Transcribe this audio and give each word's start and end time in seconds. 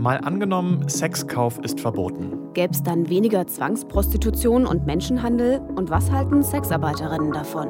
Mal 0.00 0.16
angenommen, 0.16 0.88
Sexkauf 0.88 1.58
ist 1.58 1.78
verboten. 1.78 2.54
Gäbe 2.54 2.72
es 2.72 2.82
dann 2.82 3.10
weniger 3.10 3.46
Zwangsprostitution 3.46 4.64
und 4.64 4.86
Menschenhandel? 4.86 5.60
Und 5.76 5.90
was 5.90 6.10
halten 6.10 6.42
Sexarbeiterinnen 6.42 7.32
davon? 7.32 7.68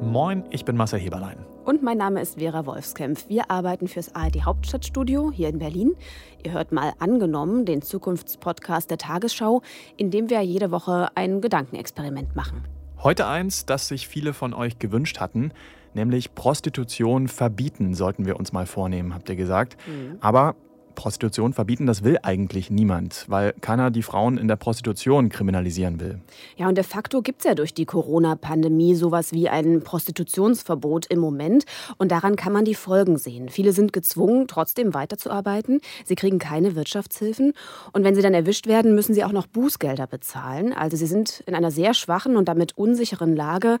Moin, 0.00 0.44
ich 0.48 0.64
bin 0.64 0.78
Marcel 0.78 0.98
Heberlein. 0.98 1.44
Und 1.66 1.82
mein 1.82 1.98
Name 1.98 2.22
ist 2.22 2.38
Vera 2.38 2.64
Wolfskämpf. 2.64 3.28
Wir 3.28 3.50
arbeiten 3.50 3.86
fürs 3.86 4.14
ARD 4.14 4.46
Hauptstadtstudio 4.46 5.30
hier 5.30 5.50
in 5.50 5.58
Berlin. 5.58 5.94
Ihr 6.42 6.52
hört 6.52 6.72
mal 6.72 6.94
angenommen 7.00 7.66
den 7.66 7.82
Zukunftspodcast 7.82 8.90
der 8.90 8.96
Tagesschau, 8.96 9.60
in 9.98 10.10
dem 10.10 10.30
wir 10.30 10.40
jede 10.40 10.70
Woche 10.70 11.08
ein 11.16 11.42
Gedankenexperiment 11.42 12.34
machen. 12.34 12.64
Heute 13.02 13.26
eins, 13.26 13.64
das 13.64 13.88
sich 13.88 14.08
viele 14.08 14.32
von 14.32 14.52
euch 14.54 14.78
gewünscht 14.78 15.20
hatten, 15.20 15.52
nämlich 15.94 16.34
Prostitution 16.34 17.28
verbieten 17.28 17.94
sollten 17.94 18.26
wir 18.26 18.36
uns 18.36 18.52
mal 18.52 18.66
vornehmen, 18.66 19.14
habt 19.14 19.28
ihr 19.28 19.36
gesagt. 19.36 19.76
Mhm. 19.86 20.18
Aber 20.20 20.56
Prostitution 20.98 21.52
verbieten, 21.52 21.86
das 21.86 22.02
will 22.02 22.18
eigentlich 22.24 22.72
niemand, 22.72 23.24
weil 23.28 23.54
keiner 23.60 23.92
die 23.92 24.02
Frauen 24.02 24.36
in 24.36 24.48
der 24.48 24.56
Prostitution 24.56 25.28
kriminalisieren 25.28 26.00
will. 26.00 26.18
Ja, 26.56 26.68
und 26.68 26.76
de 26.76 26.82
facto 26.82 27.22
gibt 27.22 27.42
es 27.42 27.44
ja 27.44 27.54
durch 27.54 27.72
die 27.72 27.84
Corona-Pandemie 27.84 28.96
sowas 28.96 29.32
wie 29.32 29.48
ein 29.48 29.80
Prostitutionsverbot 29.82 31.06
im 31.06 31.20
Moment. 31.20 31.66
Und 31.98 32.10
daran 32.10 32.34
kann 32.34 32.52
man 32.52 32.64
die 32.64 32.74
Folgen 32.74 33.16
sehen. 33.16 33.48
Viele 33.48 33.72
sind 33.72 33.92
gezwungen, 33.92 34.48
trotzdem 34.48 34.92
weiterzuarbeiten. 34.92 35.80
Sie 36.04 36.16
kriegen 36.16 36.40
keine 36.40 36.74
Wirtschaftshilfen. 36.74 37.52
Und 37.92 38.02
wenn 38.02 38.16
sie 38.16 38.22
dann 38.22 38.34
erwischt 38.34 38.66
werden, 38.66 38.96
müssen 38.96 39.14
sie 39.14 39.22
auch 39.22 39.30
noch 39.30 39.46
Bußgelder 39.46 40.08
bezahlen. 40.08 40.72
Also 40.72 40.96
sie 40.96 41.06
sind 41.06 41.44
in 41.46 41.54
einer 41.54 41.70
sehr 41.70 41.94
schwachen 41.94 42.36
und 42.36 42.48
damit 42.48 42.76
unsicheren 42.76 43.36
Lage. 43.36 43.78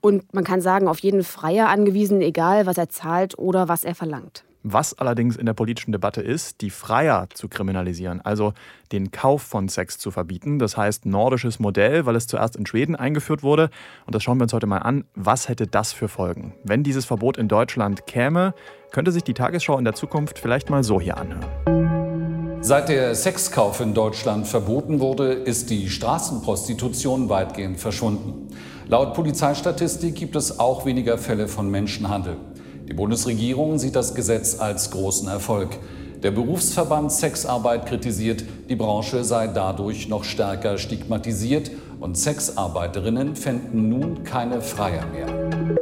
Und 0.00 0.32
man 0.32 0.44
kann 0.44 0.60
sagen, 0.60 0.86
auf 0.86 1.00
jeden 1.00 1.24
Freier 1.24 1.68
angewiesen, 1.68 2.20
egal 2.20 2.66
was 2.66 2.78
er 2.78 2.88
zahlt 2.88 3.36
oder 3.36 3.66
was 3.66 3.82
er 3.82 3.96
verlangt. 3.96 4.44
Was 4.62 4.98
allerdings 4.98 5.36
in 5.36 5.46
der 5.46 5.54
politischen 5.54 5.92
Debatte 5.92 6.20
ist, 6.20 6.60
die 6.60 6.68
Freier 6.68 7.28
zu 7.32 7.48
kriminalisieren, 7.48 8.20
also 8.20 8.52
den 8.92 9.10
Kauf 9.10 9.42
von 9.42 9.68
Sex 9.68 9.98
zu 9.98 10.10
verbieten. 10.10 10.58
Das 10.58 10.76
heißt 10.76 11.06
nordisches 11.06 11.58
Modell, 11.60 12.04
weil 12.04 12.14
es 12.14 12.26
zuerst 12.26 12.56
in 12.56 12.66
Schweden 12.66 12.94
eingeführt 12.94 13.42
wurde. 13.42 13.70
Und 14.06 14.14
das 14.14 14.22
schauen 14.22 14.38
wir 14.38 14.42
uns 14.42 14.52
heute 14.52 14.66
mal 14.66 14.78
an. 14.78 15.04
Was 15.14 15.48
hätte 15.48 15.66
das 15.66 15.92
für 15.92 16.08
Folgen? 16.08 16.54
Wenn 16.62 16.82
dieses 16.82 17.06
Verbot 17.06 17.38
in 17.38 17.48
Deutschland 17.48 18.06
käme, 18.06 18.54
könnte 18.92 19.12
sich 19.12 19.24
die 19.24 19.34
Tagesschau 19.34 19.78
in 19.78 19.84
der 19.84 19.94
Zukunft 19.94 20.38
vielleicht 20.38 20.68
mal 20.68 20.82
so 20.82 21.00
hier 21.00 21.16
anhören. 21.16 22.60
Seit 22.62 22.90
der 22.90 23.14
Sexkauf 23.14 23.80
in 23.80 23.94
Deutschland 23.94 24.46
verboten 24.46 25.00
wurde, 25.00 25.32
ist 25.32 25.70
die 25.70 25.88
Straßenprostitution 25.88 27.30
weitgehend 27.30 27.80
verschwunden. 27.80 28.48
Laut 28.86 29.14
Polizeistatistik 29.14 30.14
gibt 30.16 30.36
es 30.36 30.58
auch 30.58 30.84
weniger 30.84 31.16
Fälle 31.16 31.48
von 31.48 31.70
Menschenhandel. 31.70 32.36
Die 32.90 32.96
Bundesregierung 32.96 33.78
sieht 33.78 33.94
das 33.94 34.16
Gesetz 34.16 34.58
als 34.58 34.90
großen 34.90 35.28
Erfolg. 35.28 35.78
Der 36.24 36.32
Berufsverband 36.32 37.12
Sexarbeit 37.12 37.86
kritisiert, 37.86 38.42
die 38.68 38.74
Branche 38.74 39.22
sei 39.22 39.46
dadurch 39.46 40.08
noch 40.08 40.24
stärker 40.24 40.76
stigmatisiert 40.76 41.70
und 42.00 42.18
Sexarbeiterinnen 42.18 43.36
fänden 43.36 43.88
nun 43.90 44.24
keine 44.24 44.60
Freier 44.60 45.06
mehr. 45.06 45.78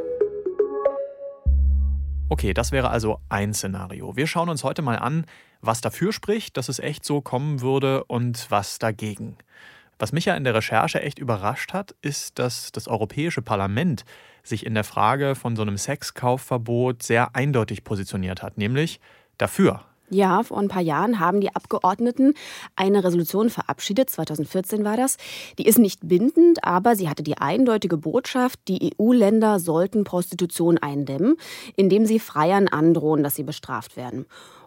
Okay, 2.29 2.53
das 2.53 2.71
wäre 2.71 2.91
also 2.91 3.17
ein 3.27 3.55
Szenario. 3.55 4.15
Wir 4.15 4.27
schauen 4.27 4.49
uns 4.49 4.63
heute 4.63 4.83
mal 4.83 4.99
an, 4.99 5.25
was 5.61 5.81
dafür 5.81 6.13
spricht, 6.13 6.57
dass 6.57 6.69
es 6.69 6.77
echt 6.77 7.03
so 7.03 7.21
kommen 7.21 7.61
würde 7.61 8.03
und 8.03 8.45
was 8.51 8.77
dagegen. 8.77 9.35
Was 9.97 10.11
mich 10.11 10.25
ja 10.25 10.35
in 10.35 10.43
der 10.43 10.53
Recherche 10.53 11.01
echt 11.01 11.17
überrascht 11.17 11.73
hat, 11.73 11.95
ist, 12.03 12.37
dass 12.37 12.71
das 12.71 12.87
Europäische 12.87 13.41
Parlament 13.41 14.05
sich 14.43 14.65
in 14.65 14.73
der 14.73 14.83
Frage 14.83 15.35
von 15.35 15.55
so 15.55 15.61
einem 15.61 15.77
Sexkaufverbot 15.77 17.03
sehr 17.03 17.35
eindeutig 17.35 17.83
positioniert 17.83 18.41
hat, 18.41 18.57
nämlich 18.57 18.99
dafür. 19.37 19.81
Ja, 20.11 20.41
vor 20.41 20.57
ein 20.57 20.69
paar 20.69 20.81
Jahren 20.81 21.19
haben 21.19 21.39
die 21.39 21.55
Abgeordneten 21.55 22.33
eine 22.75 23.03
Resolution 23.03 23.51
verabschiedet, 23.51 24.09
2014 24.09 24.83
war 24.83 24.97
das. 24.97 25.17
Die 25.59 25.67
ist 25.67 25.77
nicht 25.77 26.07
bindend, 26.07 26.63
aber 26.63 26.95
sie 26.95 27.09
hatte 27.09 27.21
die 27.21 27.37
eindeutige 27.37 27.97
Botschaft, 27.97 28.59
die 28.67 28.95
EU-Länder 28.99 29.59
sollten 29.59 30.03
Prostitution 30.03 30.79
eindämmen, 30.79 31.35
indem 31.75 32.05
sie 32.05 32.19
Freiern 32.19 32.67
androhen, 32.67 33.21
dass 33.21 33.35
sie 33.35 33.43
bestraft 33.43 33.97
werden. 33.97 34.25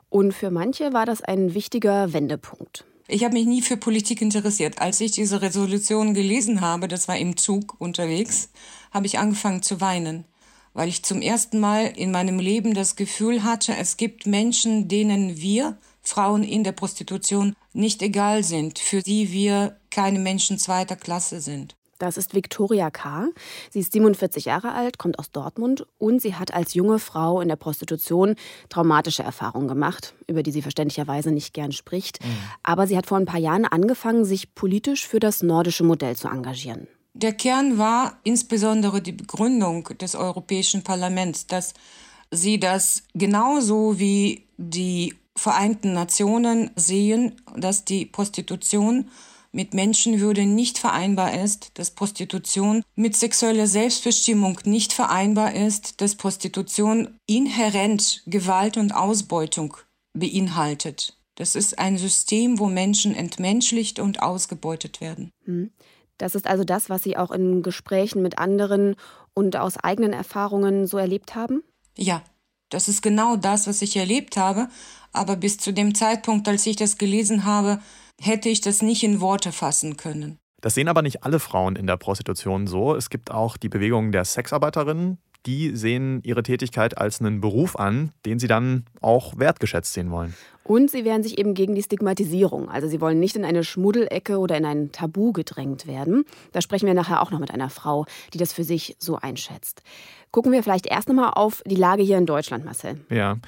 Und 0.09 0.33
für 0.33 0.51
manche 0.51 0.93
war 0.93 1.07
das 1.07 1.23
ein 1.23 1.55
wichtiger 1.55 2.13
Wendepunkt. 2.13 2.85
Ich 3.09 3.25
habe 3.25 3.35
mich 3.35 3.47
nie 3.47 3.63
für 3.63 3.77
Politik 3.77 4.23
interessiert. 4.23 4.81
Als 4.81 5.01
ich 5.01 5.13
diese 5.13 5.43
Resolution 5.43 6.15
gelesen 6.15 6.61
habe, 6.61 6.89
das 6.89 7.09
war 7.09 7.19
im 7.19 7.37
Zug 7.37 7.75
unterwegs, 7.79 8.49
habe 8.93 9.07
ich 9.07 9.19
angefangen 9.19 9.63
zu 9.63 9.81
weinen, 9.81 10.25
weil 10.73 10.89
ich 10.89 11.03
zum 11.03 11.21
ersten 11.21 11.59
Mal 11.59 11.87
in 11.87 12.13
meinem 12.13 12.39
Leben 12.39 12.75
das 12.75 12.97
Gefühl 12.97 13.43
hatte, 13.43 13.77
es 13.77 13.97
gibt 13.97 14.27
Menschen, 14.27 14.89
denen 14.89 15.41
wir, 15.41 15.79
Frauen 16.01 16.43
in 16.43 16.65
der 16.65 16.73
Prostitution, 16.73 17.55
nicht 17.73 18.03
egal 18.03 18.43
sind, 18.45 18.79
für 18.79 19.03
die 19.03 19.33
wir 19.33 19.77
keine 19.91 20.19
Menschen 20.19 20.59
zweiter 20.59 20.97
Klasse 20.97 21.41
sind. 21.41 21.77
Das 22.03 22.17
ist 22.17 22.35
Viktoria 22.35 22.91
K. 22.91 23.29
Sie 23.71 23.79
ist 23.79 23.93
47 23.93 24.47
Jahre 24.47 24.73
alt, 24.73 24.99
kommt 24.99 25.21
aus 25.21 25.31
Dortmund 25.31 25.87
und 25.99 26.21
sie 26.21 26.35
hat 26.35 26.53
als 26.53 26.75
junge 26.75 26.99
Frau 26.99 27.41
in 27.41 27.47
der 27.47 27.55
Prostitution 27.55 28.35
traumatische 28.71 29.23
Erfahrungen 29.23 29.69
gemacht, 29.69 30.13
über 30.27 30.43
die 30.43 30.51
sie 30.51 30.63
verständlicherweise 30.63 31.31
nicht 31.31 31.55
gern 31.55 31.71
spricht. 31.71 32.21
Mhm. 32.21 32.29
Aber 32.65 32.89
sie 32.89 32.97
hat 32.97 33.07
vor 33.07 33.19
ein 33.19 33.25
paar 33.25 33.39
Jahren 33.39 33.67
angefangen, 33.67 34.25
sich 34.25 34.53
politisch 34.57 35.07
für 35.07 35.21
das 35.21 35.45
nordische 35.45 35.85
Modell 35.85 36.17
zu 36.17 36.27
engagieren. 36.27 36.89
Der 37.15 37.35
Kern 37.35 37.79
war 37.79 38.19
insbesondere 38.25 39.01
die 39.01 39.13
Begründung 39.13 39.85
des 40.01 40.17
Europäischen 40.17 40.83
Parlaments, 40.83 41.47
dass 41.47 41.73
sie 42.33 42.59
das 42.59 43.05
genauso 43.15 44.01
wie 44.01 44.49
die 44.57 45.15
Vereinten 45.37 45.93
Nationen 45.93 46.73
sehen, 46.75 47.37
dass 47.57 47.85
die 47.85 48.07
Prostitution 48.07 49.09
mit 49.53 49.75
Menschenwürde 49.75 50.47
nicht 50.47 50.79
vereinbar 50.79 51.39
ist, 51.41 51.79
dass 51.79 51.91
Prostitution 51.91 52.83
mit 52.95 53.17
sexueller 53.17 53.67
Selbstbestimmung 53.67 54.59
nicht 54.65 54.93
vereinbar 54.93 55.55
ist, 55.55 56.01
dass 56.01 56.17
Prostitution 56.17 57.19
inhärent 57.27 58.23
Gewalt 58.27 58.77
und 58.77 58.93
Ausbeutung 58.93 59.77
beinhaltet. 60.15 61.19
Das 61.37 61.55
ist 61.55 61.79
ein 61.79 61.99
System, 61.99 62.59
wo 62.59 62.67
Menschen 62.67 63.15
entmenschlicht 63.15 63.99
und 63.99 64.23
ausgebeutet 64.23 65.01
werden. 65.01 65.31
Hm. 65.45 65.71
Das 66.19 66.35
ist 66.35 66.47
also 66.47 66.65
das, 66.65 66.89
was 66.89 67.03
Sie 67.03 67.17
auch 67.17 67.31
in 67.31 67.63
Gesprächen 67.63 68.23
mit 68.23 68.39
anderen 68.39 68.97
und 69.35 69.57
aus 69.57 69.77
eigenen 69.77 70.13
Erfahrungen 70.13 70.87
so 70.87 70.99
erlebt 70.99 71.35
haben? 71.35 71.63
Ja, 71.97 72.23
das 72.69 72.89
ist 72.89 73.03
genau 73.03 73.37
das, 73.37 73.67
was 73.67 73.83
ich 73.83 73.97
erlebt 73.97 74.37
habe. 74.37 74.69
Aber 75.13 75.37
bis 75.37 75.59
zu 75.59 75.73
dem 75.73 75.95
Zeitpunkt, 75.95 76.49
als 76.49 76.67
ich 76.67 76.77
das 76.77 76.97
gelesen 76.97 77.45
habe, 77.45 77.81
hätte 78.21 78.49
ich 78.49 78.61
das 78.61 78.83
nicht 78.83 79.03
in 79.03 79.21
Worte 79.21 79.53
fassen 79.53 79.97
können. 79.97 80.39
Das 80.61 80.75
sehen 80.75 80.89
aber 80.89 81.03
nicht 81.03 81.25
alle 81.25 81.41
Frauen 81.41 81.77
in 81.77 81.87
der 81.87 81.97
Prostitution 81.97 82.67
so. 82.67 82.95
Es 82.95 83.11
gibt 83.11 83.31
auch 83.31 83.57
die 83.57 83.69
Bewegung 83.69 84.13
der 84.13 84.25
Sexarbeiterinnen. 84.25 85.19
Die 85.45 85.75
sehen 85.75 86.21
ihre 86.23 86.45
Tätigkeit 86.45 86.97
als 86.97 87.21
einen 87.21 87.41
Beruf 87.41 87.75
an, 87.75 88.13
den 88.25 88.39
sie 88.39 88.47
dann 88.47 88.85
auch 89.01 89.39
wertgeschätzt 89.39 89.93
sehen 89.93 90.13
wollen. 90.13 90.35
Und 90.63 90.89
sie 90.89 91.05
wehren 91.05 91.25
sich 91.25 91.39
eben 91.39 91.55
gegen 91.55 91.75
die 91.75 91.83
Stigmatisierung. 91.83 92.69
Also 92.71 92.87
sie 92.87 93.01
wollen 93.01 93.19
nicht 93.19 93.35
in 93.35 93.45
eine 93.45 93.65
Schmuddelecke 93.65 94.39
oder 94.39 94.57
in 94.57 94.65
ein 94.65 94.93
Tabu 94.93 95.33
gedrängt 95.33 95.89
werden. 95.89 96.25
Da 96.53 96.61
sprechen 96.61 96.87
wir 96.87 96.95
nachher 96.95 97.21
auch 97.21 97.33
noch 97.33 97.41
mit 97.41 97.51
einer 97.51 97.71
Frau, 97.71 98.07
die 98.33 98.39
das 98.39 98.53
für 98.53 98.63
sich 98.63 98.95
so 99.01 99.17
einschätzt. 99.17 99.83
Gucken 100.31 100.53
wir 100.53 100.63
vielleicht 100.63 100.87
erst 100.87 101.09
nochmal 101.09 101.33
auf 101.35 101.63
die 101.67 101.75
Lage 101.75 102.05
hier 102.05 102.19
in 102.19 102.27
Deutschland, 102.27 102.65
Marcel. 102.65 103.05
Ja. 103.11 103.39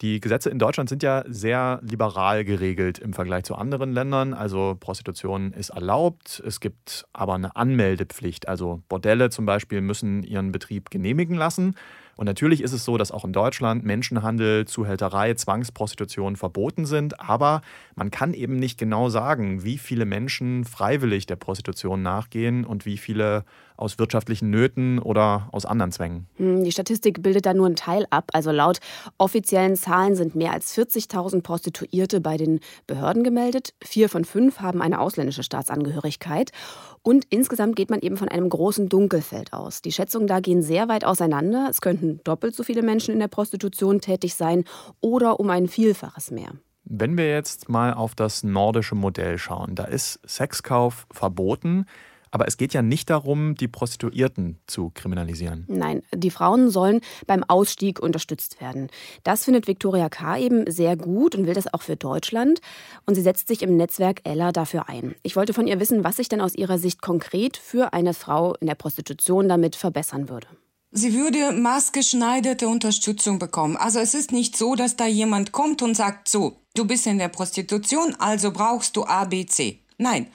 Die 0.00 0.18
Gesetze 0.18 0.48
in 0.48 0.58
Deutschland 0.58 0.88
sind 0.88 1.02
ja 1.02 1.24
sehr 1.28 1.78
liberal 1.82 2.44
geregelt 2.46 2.98
im 2.98 3.12
Vergleich 3.12 3.44
zu 3.44 3.54
anderen 3.54 3.92
Ländern. 3.92 4.32
Also 4.32 4.74
Prostitution 4.80 5.52
ist 5.52 5.70
erlaubt, 5.70 6.42
es 6.46 6.60
gibt 6.60 7.06
aber 7.12 7.34
eine 7.34 7.54
Anmeldepflicht. 7.54 8.48
Also 8.48 8.82
Bordelle 8.88 9.28
zum 9.28 9.44
Beispiel 9.44 9.82
müssen 9.82 10.22
ihren 10.22 10.52
Betrieb 10.52 10.88
genehmigen 10.88 11.36
lassen. 11.36 11.74
Und 12.16 12.26
natürlich 12.26 12.62
ist 12.62 12.72
es 12.72 12.84
so, 12.84 12.96
dass 12.96 13.12
auch 13.12 13.24
in 13.24 13.32
Deutschland 13.32 13.84
Menschenhandel, 13.84 14.66
Zuhälterei, 14.66 15.34
Zwangsprostitution 15.34 16.36
verboten 16.36 16.86
sind. 16.86 17.20
Aber 17.20 17.60
man 17.94 18.10
kann 18.10 18.32
eben 18.32 18.56
nicht 18.56 18.78
genau 18.78 19.10
sagen, 19.10 19.64
wie 19.64 19.78
viele 19.78 20.06
Menschen 20.06 20.64
freiwillig 20.64 21.26
der 21.26 21.36
Prostitution 21.36 22.02
nachgehen 22.02 22.64
und 22.64 22.86
wie 22.86 22.96
viele 22.96 23.44
aus 23.80 23.98
wirtschaftlichen 23.98 24.50
Nöten 24.50 24.98
oder 24.98 25.48
aus 25.52 25.64
anderen 25.64 25.92
Zwängen. 25.92 26.26
Hm, 26.36 26.64
die 26.64 26.72
Statistik 26.72 27.22
bildet 27.22 27.46
da 27.46 27.54
nur 27.54 27.66
einen 27.66 27.76
Teil 27.76 28.06
ab. 28.10 28.30
Also 28.32 28.50
laut 28.50 28.80
offiziellen 29.18 29.76
Zahlen 29.76 30.14
sind 30.14 30.34
mehr 30.34 30.52
als 30.52 30.76
40.000 30.76 31.42
Prostituierte 31.42 32.20
bei 32.20 32.36
den 32.36 32.60
Behörden 32.86 33.24
gemeldet. 33.24 33.74
Vier 33.82 34.08
von 34.08 34.24
fünf 34.24 34.60
haben 34.60 34.82
eine 34.82 35.00
ausländische 35.00 35.42
Staatsangehörigkeit. 35.42 36.50
Und 37.02 37.24
insgesamt 37.30 37.76
geht 37.76 37.90
man 37.90 38.00
eben 38.00 38.16
von 38.16 38.28
einem 38.28 38.48
großen 38.48 38.88
Dunkelfeld 38.88 39.52
aus. 39.52 39.82
Die 39.82 39.92
Schätzungen 39.92 40.26
da 40.26 40.40
gehen 40.40 40.62
sehr 40.62 40.88
weit 40.88 41.04
auseinander. 41.04 41.68
Es 41.70 41.80
könnten 41.80 42.20
doppelt 42.24 42.54
so 42.54 42.62
viele 42.62 42.82
Menschen 42.82 43.12
in 43.14 43.20
der 43.20 43.28
Prostitution 43.28 44.00
tätig 44.00 44.34
sein 44.34 44.64
oder 45.00 45.40
um 45.40 45.48
ein 45.50 45.68
Vielfaches 45.68 46.30
mehr. 46.30 46.52
Wenn 46.84 47.16
wir 47.16 47.30
jetzt 47.30 47.68
mal 47.68 47.94
auf 47.94 48.14
das 48.14 48.42
nordische 48.42 48.94
Modell 48.94 49.38
schauen, 49.38 49.74
da 49.74 49.84
ist 49.84 50.18
Sexkauf 50.26 51.06
verboten. 51.12 51.86
Aber 52.30 52.46
es 52.46 52.56
geht 52.56 52.72
ja 52.72 52.82
nicht 52.82 53.10
darum, 53.10 53.54
die 53.54 53.68
Prostituierten 53.68 54.60
zu 54.66 54.90
kriminalisieren. 54.90 55.64
Nein, 55.68 56.02
die 56.14 56.30
Frauen 56.30 56.70
sollen 56.70 57.00
beim 57.26 57.42
Ausstieg 57.44 58.00
unterstützt 58.00 58.60
werden. 58.60 58.88
Das 59.24 59.44
findet 59.44 59.66
Viktoria 59.66 60.08
K. 60.08 60.38
eben 60.38 60.70
sehr 60.70 60.96
gut 60.96 61.34
und 61.34 61.46
will 61.46 61.54
das 61.54 61.72
auch 61.72 61.82
für 61.82 61.96
Deutschland. 61.96 62.60
Und 63.06 63.14
sie 63.16 63.22
setzt 63.22 63.48
sich 63.48 63.62
im 63.62 63.76
Netzwerk 63.76 64.20
Ella 64.24 64.52
dafür 64.52 64.88
ein. 64.88 65.14
Ich 65.22 65.36
wollte 65.36 65.52
von 65.52 65.66
ihr 65.66 65.80
wissen, 65.80 66.04
was 66.04 66.16
sich 66.16 66.28
denn 66.28 66.40
aus 66.40 66.54
ihrer 66.54 66.78
Sicht 66.78 67.02
konkret 67.02 67.56
für 67.56 67.92
eine 67.92 68.14
Frau 68.14 68.54
in 68.60 68.66
der 68.66 68.74
Prostitution 68.74 69.48
damit 69.48 69.74
verbessern 69.76 70.28
würde. 70.28 70.46
Sie 70.92 71.14
würde 71.14 71.52
maßgeschneiderte 71.52 72.66
Unterstützung 72.66 73.38
bekommen. 73.38 73.76
Also 73.76 74.00
es 74.00 74.14
ist 74.14 74.32
nicht 74.32 74.56
so, 74.56 74.74
dass 74.74 74.96
da 74.96 75.06
jemand 75.06 75.52
kommt 75.52 75.82
und 75.82 75.96
sagt, 75.96 76.28
so, 76.28 76.56
du 76.74 76.84
bist 76.84 77.06
in 77.06 77.18
der 77.18 77.28
Prostitution, 77.28 78.16
also 78.18 78.50
brauchst 78.50 78.96
du 78.96 79.04
A, 79.04 79.24
B, 79.24 79.46
C. 79.46 79.80
Nein, 79.98 80.26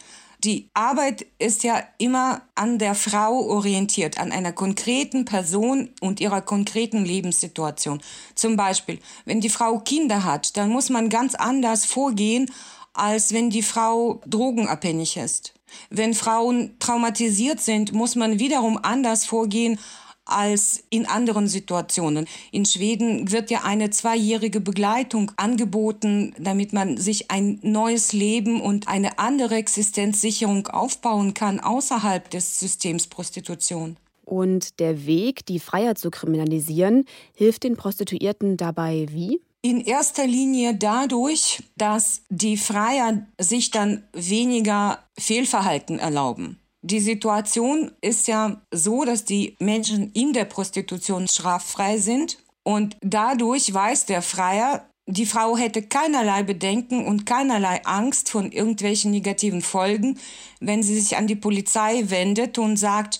die 0.45 0.69
Arbeit 0.75 1.25
ist 1.39 1.63
ja 1.63 1.83
immer 1.97 2.43
an 2.53 2.77
der 2.77 2.93
Frau 2.93 3.47
orientiert, 3.49 4.19
an 4.19 4.31
einer 4.31 4.51
konkreten 4.51 5.25
Person 5.25 5.89
und 6.01 6.19
ihrer 6.19 6.41
konkreten 6.41 7.03
Lebenssituation. 7.03 7.99
Zum 8.35 8.55
Beispiel, 8.55 8.99
wenn 9.25 9.41
die 9.41 9.49
Frau 9.49 9.79
Kinder 9.79 10.23
hat, 10.23 10.55
dann 10.55 10.69
muss 10.69 10.89
man 10.91 11.09
ganz 11.09 11.33
anders 11.33 11.85
vorgehen, 11.85 12.51
als 12.93 13.33
wenn 13.33 13.49
die 13.49 13.63
Frau 13.63 14.21
drogenabhängig 14.27 15.17
ist. 15.17 15.53
Wenn 15.89 16.13
Frauen 16.13 16.75
traumatisiert 16.79 17.59
sind, 17.59 17.91
muss 17.91 18.15
man 18.15 18.39
wiederum 18.39 18.79
anders 18.81 19.25
vorgehen, 19.25 19.79
als 20.25 20.83
in 20.89 21.05
anderen 21.05 21.47
Situationen. 21.47 22.27
In 22.51 22.65
Schweden 22.65 23.31
wird 23.31 23.51
ja 23.51 23.63
eine 23.63 23.91
zweijährige 23.91 24.59
Begleitung 24.59 25.31
angeboten, 25.37 26.33
damit 26.39 26.73
man 26.73 26.97
sich 26.97 27.31
ein 27.31 27.59
neues 27.61 28.11
Leben 28.11 28.59
und 28.59 28.87
eine 28.87 29.19
andere 29.19 29.55
Existenzsicherung 29.55 30.67
aufbauen 30.67 31.33
kann 31.33 31.59
außerhalb 31.59 32.29
des 32.29 32.59
Systems 32.59 33.07
Prostitution. 33.07 33.97
Und 34.25 34.79
der 34.79 35.05
Weg, 35.05 35.45
die 35.45 35.59
Freiheit 35.59 35.99
zu 35.99 36.09
kriminalisieren, 36.09 37.05
hilft 37.35 37.63
den 37.63 37.77
Prostituierten 37.77 38.57
dabei 38.57 39.05
wie? 39.11 39.39
In 39.61 39.81
erster 39.81 40.27
Linie 40.27 40.75
dadurch, 40.75 41.63
dass 41.77 42.21
die 42.29 42.57
Freier 42.57 43.25
sich 43.39 43.71
dann 43.71 44.03
weniger 44.13 45.03
Fehlverhalten 45.17 45.99
erlauben. 45.99 46.59
Die 46.87 46.99
Situation 46.99 47.89
ist 47.99 48.27
ja 48.27 48.61
so, 48.69 49.05
dass 49.05 49.25
die 49.25 49.55
Menschen 49.59 50.11
in 50.11 50.33
der 50.33 50.45
Prostitution 50.45 51.27
straffrei 51.27 51.97
sind 51.97 52.37
und 52.61 52.95
dadurch 53.01 53.73
weiß 53.73 54.05
der 54.05 54.21
Freier, 54.21 54.85
die 55.07 55.25
Frau 55.25 55.57
hätte 55.57 55.81
keinerlei 55.81 56.43
Bedenken 56.43 57.07
und 57.07 57.25
keinerlei 57.25 57.83
Angst 57.85 58.29
von 58.29 58.51
irgendwelchen 58.51 59.09
negativen 59.09 59.63
Folgen, 59.63 60.19
wenn 60.59 60.83
sie 60.83 60.99
sich 60.99 61.17
an 61.17 61.25
die 61.25 61.35
Polizei 61.35 62.03
wendet 62.09 62.59
und 62.59 62.77
sagt, 62.77 63.19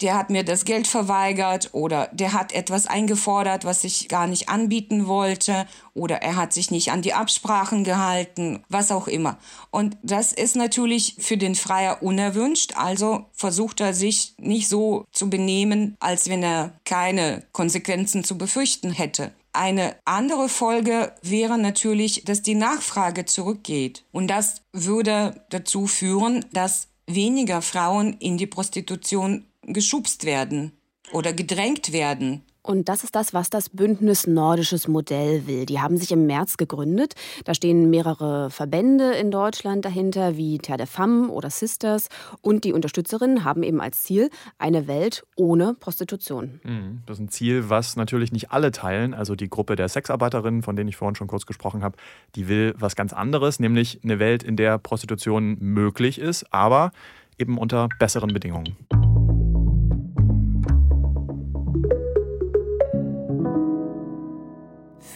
der 0.00 0.14
hat 0.14 0.30
mir 0.30 0.44
das 0.44 0.64
Geld 0.64 0.86
verweigert 0.86 1.70
oder 1.72 2.08
der 2.12 2.32
hat 2.32 2.52
etwas 2.52 2.86
eingefordert, 2.86 3.64
was 3.64 3.84
ich 3.84 4.08
gar 4.08 4.26
nicht 4.26 4.48
anbieten 4.48 5.06
wollte 5.06 5.66
oder 5.94 6.22
er 6.22 6.36
hat 6.36 6.52
sich 6.52 6.70
nicht 6.70 6.92
an 6.92 7.02
die 7.02 7.14
Absprachen 7.14 7.84
gehalten, 7.84 8.62
was 8.68 8.92
auch 8.92 9.08
immer. 9.08 9.38
Und 9.70 9.96
das 10.02 10.32
ist 10.32 10.56
natürlich 10.56 11.16
für 11.18 11.36
den 11.36 11.54
Freier 11.54 12.02
unerwünscht, 12.02 12.74
also 12.76 13.26
versucht 13.32 13.80
er 13.80 13.94
sich 13.94 14.34
nicht 14.38 14.68
so 14.68 15.04
zu 15.12 15.28
benehmen, 15.28 15.96
als 15.98 16.28
wenn 16.28 16.42
er 16.42 16.72
keine 16.84 17.42
Konsequenzen 17.52 18.22
zu 18.24 18.38
befürchten 18.38 18.92
hätte. 18.92 19.32
Eine 19.52 19.96
andere 20.04 20.48
Folge 20.48 21.12
wäre 21.22 21.58
natürlich, 21.58 22.24
dass 22.24 22.42
die 22.42 22.54
Nachfrage 22.54 23.24
zurückgeht. 23.24 24.04
Und 24.12 24.28
das 24.28 24.62
würde 24.72 25.42
dazu 25.50 25.86
führen, 25.86 26.44
dass 26.52 26.88
weniger 27.08 27.62
Frauen 27.62 28.12
in 28.20 28.36
die 28.36 28.46
Prostitution 28.46 29.46
geschubst 29.72 30.24
werden 30.24 30.72
oder 31.12 31.32
gedrängt 31.32 31.92
werden. 31.92 32.42
Und 32.68 32.90
das 32.90 33.02
ist 33.02 33.16
das, 33.16 33.32
was 33.32 33.48
das 33.48 33.70
Bündnis 33.70 34.26
Nordisches 34.26 34.88
Modell 34.88 35.46
will. 35.46 35.64
Die 35.64 35.80
haben 35.80 35.96
sich 35.96 36.12
im 36.12 36.26
März 36.26 36.58
gegründet. 36.58 37.14
Da 37.44 37.54
stehen 37.54 37.88
mehrere 37.88 38.50
Verbände 38.50 39.12
in 39.12 39.30
Deutschland 39.30 39.86
dahinter, 39.86 40.36
wie 40.36 40.58
Terre 40.58 40.76
de 40.76 40.86
Femme 40.86 41.30
oder 41.30 41.48
Sisters. 41.48 42.08
Und 42.42 42.64
die 42.64 42.74
Unterstützerinnen 42.74 43.42
haben 43.42 43.62
eben 43.62 43.80
als 43.80 44.02
Ziel 44.02 44.28
eine 44.58 44.86
Welt 44.86 45.24
ohne 45.34 45.76
Prostitution. 45.80 46.60
Mhm. 46.62 47.00
Das 47.06 47.16
ist 47.16 47.24
ein 47.24 47.28
Ziel, 47.30 47.70
was 47.70 47.96
natürlich 47.96 48.32
nicht 48.32 48.50
alle 48.50 48.70
teilen. 48.70 49.14
Also 49.14 49.34
die 49.34 49.48
Gruppe 49.48 49.74
der 49.74 49.88
Sexarbeiterinnen, 49.88 50.62
von 50.62 50.76
denen 50.76 50.90
ich 50.90 50.96
vorhin 50.96 51.14
schon 51.14 51.28
kurz 51.28 51.46
gesprochen 51.46 51.82
habe, 51.82 51.96
die 52.34 52.48
will 52.48 52.74
was 52.76 52.96
ganz 52.96 53.14
anderes, 53.14 53.60
nämlich 53.60 54.00
eine 54.04 54.18
Welt, 54.18 54.42
in 54.42 54.56
der 54.56 54.76
Prostitution 54.76 55.56
möglich 55.58 56.18
ist, 56.18 56.52
aber 56.52 56.92
eben 57.38 57.56
unter 57.56 57.88
besseren 57.98 58.34
Bedingungen. 58.34 58.76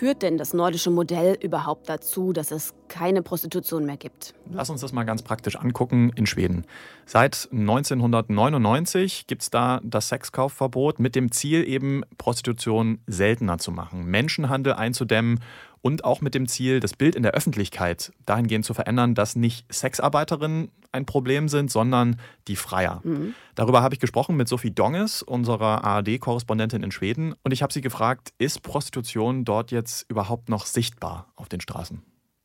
Führt 0.02 0.22
denn 0.22 0.36
das 0.36 0.52
nordische 0.52 0.90
Modell 0.90 1.38
überhaupt 1.40 1.88
dazu, 1.88 2.32
dass 2.32 2.50
es 2.50 2.74
keine 2.88 3.22
Prostitution 3.22 3.86
mehr 3.86 3.96
gibt? 3.96 4.34
Lass 4.50 4.68
uns 4.68 4.80
das 4.80 4.92
mal 4.92 5.04
ganz 5.04 5.22
praktisch 5.22 5.54
angucken 5.54 6.10
in 6.16 6.26
Schweden. 6.26 6.66
Seit 7.06 7.48
1999 7.52 9.28
gibt 9.28 9.42
es 9.42 9.50
da 9.50 9.80
das 9.84 10.08
Sexkaufverbot 10.08 10.98
mit 10.98 11.14
dem 11.14 11.30
Ziel, 11.30 11.64
eben 11.68 12.02
Prostitution 12.18 12.98
seltener 13.06 13.58
zu 13.58 13.70
machen, 13.70 14.04
Menschenhandel 14.06 14.72
einzudämmen 14.72 15.38
und 15.82 16.04
auch 16.04 16.20
mit 16.20 16.34
dem 16.34 16.48
Ziel, 16.48 16.80
das 16.80 16.94
Bild 16.94 17.14
in 17.14 17.22
der 17.22 17.32
Öffentlichkeit 17.32 18.12
dahingehend 18.24 18.64
zu 18.64 18.72
verändern, 18.72 19.14
dass 19.14 19.36
nicht 19.36 19.70
Sexarbeiterinnen 19.72 20.70
ein 20.92 21.06
Problem 21.06 21.48
sind, 21.48 21.70
sondern 21.70 22.18
die 22.48 22.56
Freier. 22.56 23.00
Mhm. 23.02 23.34
Darüber 23.54 23.82
habe 23.82 23.94
ich 23.94 24.00
gesprochen 24.00 24.36
mit 24.36 24.48
Sophie 24.48 24.70
Donges, 24.70 25.22
unserer 25.22 25.84
ARD-Korrespondentin 25.84 26.82
in 26.82 26.92
Schweden, 26.92 27.34
und 27.42 27.52
ich 27.52 27.62
habe 27.62 27.72
sie 27.72 27.80
gefragt, 27.80 28.32
ist 28.38 28.62
Prostitution 28.62 29.44
dort 29.44 29.70
jetzt 29.70 30.08
überhaupt 30.08 30.48
noch 30.48 30.66
sichtbar 30.66 31.32
auf 31.36 31.48
den 31.48 31.60
Straßen? 31.60 32.02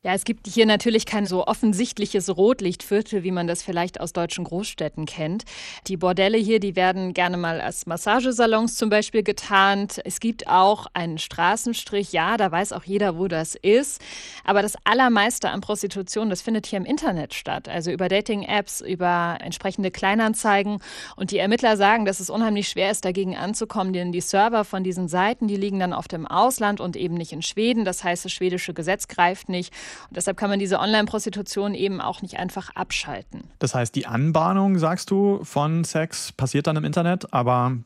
Ja, 0.07 0.13
es 0.13 0.23
gibt 0.23 0.47
hier 0.47 0.65
natürlich 0.65 1.05
kein 1.05 1.25
so 1.25 1.45
offensichtliches 1.47 2.37
Rotlichtviertel, 2.37 3.23
wie 3.23 3.31
man 3.31 3.45
das 3.45 3.61
vielleicht 3.61 3.99
aus 3.99 4.13
deutschen 4.13 4.45
Großstädten 4.45 5.05
kennt. 5.05 5.43
Die 5.87 5.97
Bordelle 5.97 6.37
hier, 6.37 6.61
die 6.61 6.77
werden 6.77 7.13
gerne 7.13 7.35
mal 7.35 7.59
als 7.59 7.87
Massagesalons 7.87 8.77
zum 8.77 8.89
Beispiel 8.89 9.21
getarnt. 9.21 9.99
Es 10.05 10.21
gibt 10.21 10.47
auch 10.47 10.87
einen 10.93 11.17
Straßenstrich, 11.17 12.13
ja, 12.13 12.37
da 12.37 12.49
weiß 12.49 12.71
auch 12.71 12.85
jeder, 12.85 13.17
wo 13.17 13.27
das 13.27 13.55
ist. 13.55 14.01
Aber 14.45 14.61
das 14.61 14.77
Allermeiste 14.85 15.49
an 15.49 15.59
Prostitution, 15.59 16.29
das 16.29 16.41
findet 16.41 16.67
hier 16.67 16.77
im 16.77 16.85
Internet 16.85 17.33
statt. 17.33 17.67
Also 17.67 17.91
über 17.91 18.07
Dating-Apps, 18.07 18.79
über 18.79 19.39
entsprechende 19.41 19.91
Kleinanzeigen. 19.91 20.79
Und 21.17 21.31
die 21.31 21.39
Ermittler 21.39 21.75
sagen, 21.75 22.05
dass 22.05 22.21
es 22.21 22.29
unheimlich 22.29 22.69
schwer 22.69 22.91
ist, 22.91 23.03
dagegen 23.03 23.35
anzukommen, 23.35 23.91
denn 23.91 24.13
die 24.13 24.21
Server 24.21 24.63
von 24.63 24.85
diesen 24.85 25.09
Seiten, 25.09 25.49
die 25.49 25.57
liegen 25.57 25.79
dann 25.79 25.91
oft 25.91 26.13
im 26.13 26.25
Ausland 26.25 26.79
und 26.79 26.95
eben 26.95 27.15
nicht 27.15 27.33
in 27.33 27.41
Schweden. 27.41 27.83
Das 27.83 28.05
heißt, 28.05 28.23
das 28.23 28.31
schwedische 28.31 28.73
Gesetz 28.73 29.09
greift 29.09 29.49
nicht. 29.49 29.73
Und 30.09 30.17
deshalb 30.17 30.37
kann 30.37 30.49
man 30.49 30.59
diese 30.59 30.79
Online-Prostitution 30.79 31.73
eben 31.73 32.01
auch 32.01 32.21
nicht 32.21 32.37
einfach 32.37 32.69
abschalten. 32.75 33.43
Das 33.59 33.75
heißt, 33.75 33.95
die 33.95 34.05
Anbahnung, 34.05 34.77
sagst 34.77 35.11
du, 35.11 35.43
von 35.43 35.83
Sex 35.83 36.31
passiert 36.31 36.67
dann 36.67 36.75
im 36.75 36.83
Internet, 36.83 37.33
aber 37.33 37.77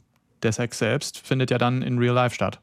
der 0.43 0.51
Sex 0.51 0.79
selbst 0.79 1.17
findet 1.19 1.51
ja 1.51 1.57
dann 1.57 1.81
in 1.81 1.97
Real 1.97 2.15
Life 2.15 2.35
statt. 2.35 2.59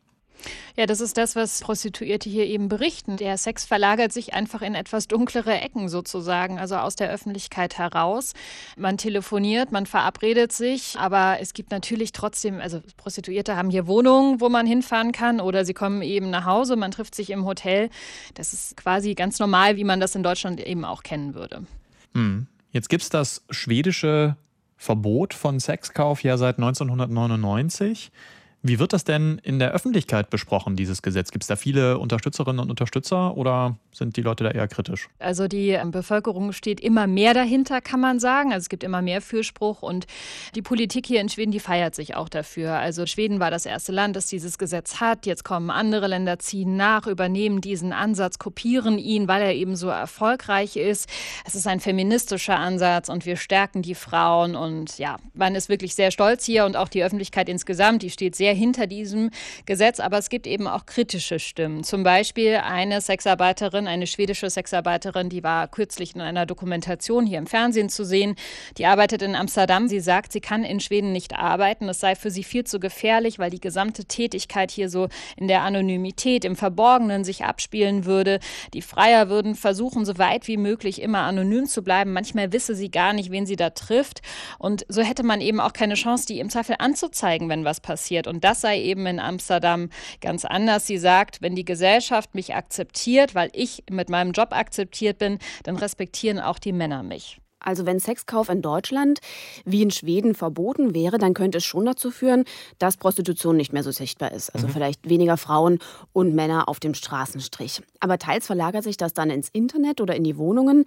Ja, 0.76 0.87
das 0.87 1.00
ist 1.00 1.16
das, 1.16 1.35
was 1.37 1.61
Prostituierte 1.61 2.30
hier 2.30 2.47
eben 2.47 2.68
berichten. 2.68 3.16
Der 3.16 3.37
Sex 3.37 3.64
verlagert 3.64 4.12
sich 4.12 4.35
einfach 4.35 4.62
in 4.62 4.75
etwas 4.75 5.09
dunklere 5.09 5.61
Ecken 5.61 5.88
sozusagen, 5.88 6.59
also 6.59 6.76
aus 6.76 6.97
der 6.97 7.11
Öffentlichkeit 7.11 7.78
heraus. 7.78 8.35
Man 8.76 8.97
telefoniert, 8.97 9.73
man 9.73 9.87
verabredet 9.87 10.52
sich, 10.52 10.97
aber 10.99 11.38
es 11.40 11.54
gibt 11.54 11.71
natürlich 11.71 12.12
trotzdem, 12.12 12.61
also 12.61 12.80
Prostituierte 12.97 13.57
haben 13.57 13.71
hier 13.71 13.87
Wohnungen, 13.87 14.40
wo 14.40 14.49
man 14.49 14.66
hinfahren 14.66 15.12
kann 15.12 15.40
oder 15.40 15.64
sie 15.64 15.75
kommen 15.75 16.02
eben 16.02 16.30
nach 16.30 16.45
Hause, 16.45 16.76
man 16.76 16.90
trifft 16.90 17.14
sich 17.14 17.30
im 17.30 17.45
Hotel. 17.45 17.90
Das 18.35 18.52
ist 18.52 18.76
quasi 18.76 19.14
ganz 19.14 19.38
normal, 19.38 19.76
wie 19.76 19.85
man 19.85 20.00
das 20.00 20.14
in 20.14 20.23
Deutschland 20.23 20.61
eben 20.61 20.85
auch 20.85 21.02
kennen 21.02 21.35
würde. 21.35 21.64
Hm. 22.14 22.47
Jetzt 22.71 22.88
gibt 22.88 23.02
es 23.02 23.09
das 23.09 23.42
schwedische 23.50 24.37
Verbot 24.76 25.35
von 25.35 25.59
Sexkauf 25.59 26.23
ja 26.23 26.37
seit 26.37 26.59
1999. 26.59 28.12
Wie 28.62 28.81
wird 28.81 28.93
das 28.93 29.05
denn 29.05 29.41
in 29.45 29.61
der 29.61 29.71
Öffentlichkeit 29.71 30.31
besprochen, 30.31 30.75
dieses 30.75 31.00
Gesetz? 31.00 31.31
Gibt 31.31 31.45
es 31.45 31.49
da 31.49 31.55
viele 31.55 31.99
Unterstützerinnen 31.99 32.59
und 32.59 32.71
Unterstützer 32.71 33.37
oder 33.37 33.77
sind 33.93 34.17
die 34.17 34.23
Leute 34.23 34.43
da 34.43 34.50
eher 34.50 34.67
kritisch? 34.67 35.09
Also 35.21 35.47
die 35.47 35.71
ähm, 35.71 35.93
Bevölkerung 35.93 36.53
steht 36.53 36.81
immer 36.81 37.07
mehr 37.07 37.35
dahinter, 37.35 37.81
kann 37.81 38.00
man 38.00 38.19
sagen. 38.19 38.53
Also 38.53 38.65
es 38.65 38.69
gibt 38.69 38.83
immer 38.83 39.00
mehr 39.00 39.21
Fürspruch 39.21 39.83
und 39.83 40.07
die 40.57 40.62
Politik 40.62 41.07
hier 41.07 41.21
in 41.21 41.29
Schweden, 41.29 41.53
die 41.53 41.61
feiert 41.61 41.95
sich 41.95 42.17
auch 42.17 42.29
dafür. 42.29 42.73
Also 42.75 43.07
Schweden 43.07 43.38
war 43.38 43.50
das 43.53 43.65
erste 43.65 43.93
Land, 43.93 44.17
das 44.17 44.27
dieses 44.27 44.59
Gesetz 44.59 45.00
hat. 45.00 45.25
Jetzt 45.25 45.45
kommen 45.45 45.71
andere 45.71 46.09
Länder, 46.09 46.41
ziehen 46.41 46.77
nach, 46.77 47.07
übernehmen 47.07 47.61
diesen 47.61 47.93
Ansatz, 47.93 48.41
kopieren 48.41 48.99
ihn, 48.99 49.29
weil 49.29 49.41
er 49.41 49.55
eben 49.55 49.77
so 49.77 49.88
erfolgreich 49.88 50.77
ist. 50.77 51.09
Es 51.47 51.55
ist 51.55 51.69
ein 51.69 51.79
feministischer 51.79 52.59
Ansatz 52.59 53.09
und 53.09 53.25
wir 53.25 53.37
stärken 53.37 53.83
die 53.83 53.95
Frauen 53.95 54.57
und 54.57 54.99
ja, 54.99 55.17
man 55.35 55.55
ist 55.55 55.69
wirklich 55.69 55.95
sehr 55.95 56.11
stolz 56.11 56.45
hier 56.45 56.65
und 56.67 56.77
auch 56.77 56.88
die 56.88 57.05
Öffentlichkeit 57.05 57.49
insgesamt, 57.49 58.03
die 58.03 58.11
steht 58.11 58.35
sehr 58.35 58.48
sehr 58.49 58.55
hinter 58.55 58.87
diesem 58.87 59.31
Gesetz, 59.67 60.00
aber 60.00 60.17
es 60.17 60.31
gibt 60.31 60.47
eben 60.47 60.67
auch 60.67 60.87
kritische 60.87 61.38
Stimmen. 61.38 61.85
Zum 61.85 62.02
Beispiel 62.02 62.57
eine 62.57 63.02
Sexarbeiterin, 63.02 63.87
eine 63.87 64.07
schwedische 64.07 64.49
Sexarbeiterin, 64.49 65.28
die 65.28 65.43
war 65.43 65.69
kürzlich 65.69 66.14
in 66.14 66.23
einer 66.23 66.47
Dokumentation 66.47 67.26
hier 67.26 67.37
im 67.37 67.47
Fernsehen 67.47 67.90
zu 67.90 68.07
sehen. 68.07 68.37
Die 68.78 68.87
arbeitet 68.87 69.21
in 69.21 69.35
Amsterdam. 69.35 69.87
Sie 69.87 70.00
sagt, 70.00 70.33
sie 70.33 70.40
kann 70.40 70.64
in 70.64 70.81
Schweden 70.81 71.12
nicht 71.12 71.37
arbeiten. 71.37 71.90
Es 71.90 72.00
sei 72.00 72.14
für 72.14 72.31
sie 72.31 72.43
viel 72.43 72.64
zu 72.64 72.81
gefährlich, 72.81 73.38
weil 73.38 73.50
die 73.50 73.61
gesamte 73.61 74.07
Tätigkeit 74.07 74.71
hier 74.71 74.88
so 74.88 75.09
in 75.37 75.47
der 75.47 75.61
Anonymität, 75.61 76.47
im 76.47 76.57
Verborgenen 76.57 77.25
sich 77.25 77.45
abspielen 77.45 78.07
würde. 78.07 78.40
Die 78.73 78.83
Freier 78.83 79.28
würden 79.28 79.57
versuchen, 79.57 80.07
so 80.07 80.17
weit 80.17 80.49
wie 80.49 80.57
möglich 80.57 81.02
immer 81.02 81.21
anonym 81.21 81.67
zu 81.67 81.83
bleiben. 81.83 82.14
Manchmal 82.14 82.52
wisse 82.52 82.75
sie 82.75 82.90
gar 82.90 83.12
nicht, 83.12 83.31
wen 83.31 83.45
sie 83.45 83.57
da 83.57 83.69
trifft. 83.69 84.23
Und 84.59 84.87
so 84.88 85.02
hätte 85.02 85.23
man 85.23 85.43
eben 85.43 85.61
auch 85.61 85.75
keine 85.75 85.95
Chance, 85.95 86.25
die 86.26 86.40
im 86.40 86.49
Zweifel 86.49 86.76
anzuzeigen, 86.78 87.50
wenn 87.50 87.67
was 87.67 87.81
passiert. 87.81 88.26
Und 88.38 88.45
das 88.45 88.61
sei 88.61 88.80
eben 88.80 89.04
in 89.07 89.18
Amsterdam 89.18 89.90
ganz 90.21 90.45
anders. 90.45 90.87
Sie 90.87 90.97
sagt, 90.97 91.42
wenn 91.42 91.57
die 91.57 91.64
Gesellschaft 91.64 92.37
mich 92.37 92.54
akzeptiert, 92.54 93.35
weil 93.35 93.50
ich 93.52 93.83
mit 93.90 94.11
meinem 94.11 94.30
Job 94.30 94.52
akzeptiert 94.52 95.18
bin, 95.18 95.40
dann 95.64 95.75
respektieren 95.75 96.38
auch 96.38 96.61
die 96.61 96.73
Männer 96.73 97.02
mich. 97.02 97.40
Also 97.59 97.85
wenn 97.85 97.99
Sexkauf 97.99 98.49
in 98.49 98.62
Deutschland 98.62 99.18
wie 99.64 99.83
in 99.83 99.90
Schweden 99.90 100.37
verboten 100.37 100.95
wäre, 100.95 101.18
dann 101.18 101.35
könnte 101.35 101.59
es 101.59 101.64
schon 101.64 101.85
dazu 101.85 102.12
führen, 102.12 102.45
dass 102.78 102.97
Prostitution 102.97 103.57
nicht 103.57 103.73
mehr 103.73 103.83
so 103.83 103.90
sichtbar 103.90 104.30
ist. 104.30 104.54
Also 104.54 104.68
mhm. 104.68 104.71
vielleicht 104.71 105.09
weniger 105.09 105.37
Frauen 105.37 105.80
und 106.12 106.33
Männer 106.33 106.68
auf 106.68 106.78
dem 106.78 106.95
Straßenstrich. 106.95 107.83
Aber 107.99 108.18
teils 108.18 108.47
verlagert 108.47 108.85
sich 108.85 108.99
das 108.99 109.14
dann 109.14 109.30
ins 109.30 109.49
Internet 109.49 110.00
oder 110.00 110.14
in 110.14 110.23
die 110.23 110.37
Wohnungen. 110.37 110.85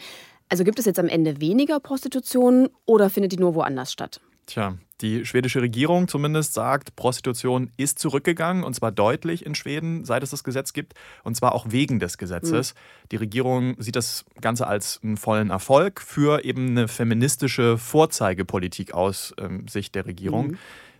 Also 0.47 0.63
gibt 0.63 0.79
es 0.79 0.85
jetzt 0.85 0.99
am 0.99 1.09
Ende 1.09 1.41
weniger 1.41 1.81
Prostitution 1.81 2.69
oder 2.85 3.09
findet 3.09 3.33
die 3.33 3.37
nur 3.39 3.55
woanders 3.55 3.91
statt? 3.91 4.21
Tja, 4.45 4.77
die 5.01 5.25
schwedische 5.25 5.61
Regierung 5.61 6.07
zumindest 6.07 6.53
sagt, 6.53 6.95
Prostitution 6.95 7.71
ist 7.77 7.99
zurückgegangen 7.99 8.63
und 8.63 8.73
zwar 8.73 8.91
deutlich 8.91 9.45
in 9.45 9.55
Schweden, 9.55 10.05
seit 10.05 10.23
es 10.23 10.29
das 10.29 10.43
Gesetz 10.43 10.73
gibt 10.73 10.93
und 11.23 11.35
zwar 11.35 11.53
auch 11.53 11.65
wegen 11.69 11.99
des 11.99 12.17
Gesetzes. 12.17 12.73
Mhm. 12.73 13.07
Die 13.11 13.15
Regierung 13.17 13.75
sieht 13.79 13.95
das 13.95 14.25
Ganze 14.39 14.67
als 14.67 14.99
einen 15.03 15.17
vollen 15.17 15.49
Erfolg 15.49 16.01
für 16.01 16.45
eben 16.45 16.69
eine 16.69 16.87
feministische 16.87 17.77
Vorzeigepolitik 17.77 18.93
aus 18.93 19.33
ähm, 19.37 19.67
Sicht 19.67 19.95
der 19.95 20.05
Regierung. 20.05 20.49
Mhm. 20.49 20.57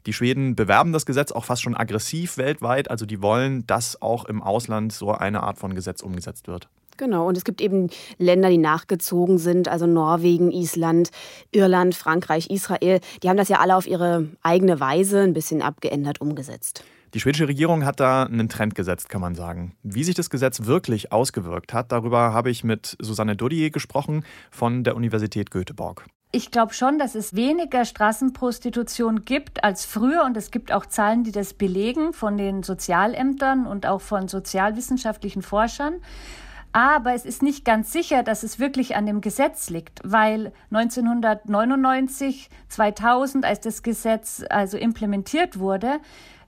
Die 0.08 0.14
Schweden 0.14 0.56
bewerben 0.56 0.94
das 0.94 1.06
Gesetz 1.06 1.32
auch 1.32 1.46
fast 1.46 1.62
schon 1.62 1.78
aggressiv 1.78 2.38
weltweit, 2.38 2.90
also 2.90 3.06
die 3.06 3.22
wollen, 3.22 3.68
dass 3.68 4.02
auch 4.02 4.26
im 4.26 4.42
Ausland 4.42 4.94
so 4.94 5.12
eine 5.12 5.44
Art 5.44 5.60
von 5.60 5.76
Gesetz 5.76 6.02
umgesetzt 6.02 6.48
wird. 6.48 6.70
Genau, 7.02 7.28
und 7.28 7.36
es 7.36 7.44
gibt 7.44 7.62
eben 7.62 7.90
Länder, 8.20 8.52
die 8.52 8.60
nachgezogen 8.60 9.40
sind, 9.40 9.68
also 9.68 9.88
Norwegen, 9.88 10.52
Island, 10.52 11.10
Irland, 11.52 11.96
Frankreich, 11.96 12.52
Israel. 12.52 13.00
Die 13.24 13.28
haben 13.28 13.38
das 13.38 13.50
ja 13.50 13.60
alle 13.60 13.76
auf 13.76 13.88
ihre 13.88 14.28
eigene 14.44 14.80
Weise 14.80 15.22
ein 15.22 15.34
bisschen 15.34 15.64
abgeändert 15.64 16.22
umgesetzt. 16.22 16.84
Die 17.16 17.20
schwedische 17.20 17.48
Regierung 17.48 17.86
hat 17.86 18.00
da 18.00 18.26
einen 18.26 18.50
Trend 18.50 18.76
gesetzt, 18.76 19.10
kann 19.10 19.20
man 19.20 19.34
sagen. 19.34 19.76
Wie 19.82 20.04
sich 20.04 20.14
das 20.14 20.30
Gesetz 20.30 20.68
wirklich 20.68 21.12
ausgewirkt 21.12 21.74
hat, 21.74 21.92
darüber 21.92 22.34
habe 22.34 22.52
ich 22.52 22.64
mit 22.64 22.96
Susanne 23.00 23.36
Dodier 23.36 23.72
gesprochen 23.72 24.24
von 24.52 24.84
der 24.84 24.96
Universität 24.96 25.50
Göteborg. 25.50 26.06
Ich 26.32 26.52
glaube 26.52 26.76
schon, 26.76 27.00
dass 27.00 27.16
es 27.16 27.36
weniger 27.36 27.84
Straßenprostitution 27.84 29.26
gibt 29.26 29.64
als 29.64 29.86
früher 29.86 30.24
und 30.24 30.38
es 30.38 30.52
gibt 30.52 30.72
auch 30.72 30.86
Zahlen, 30.86 31.24
die 31.24 31.32
das 31.32 31.56
belegen 31.56 32.14
von 32.14 32.38
den 32.38 32.62
Sozialämtern 32.62 33.66
und 33.66 33.88
auch 33.88 34.02
von 34.02 34.28
sozialwissenschaftlichen 34.28 35.42
Forschern. 35.42 35.96
Aber 36.74 37.14
es 37.14 37.26
ist 37.26 37.44
nicht 37.44 37.66
ganz 37.66 37.92
sicher, 37.92 38.24
dass 38.24 38.44
es 38.44 38.60
wirklich 38.60 38.96
an 38.96 39.06
dem 39.06 39.22
Gesetz 39.22 39.70
liegt, 39.70 40.00
weil 40.04 40.54
1999, 40.72 42.50
2000, 42.70 43.46
als 43.46 43.60
das 43.60 43.84
Gesetz 43.84 44.44
also 44.50 44.78
implementiert 44.78 45.60
wurde, 45.60 46.00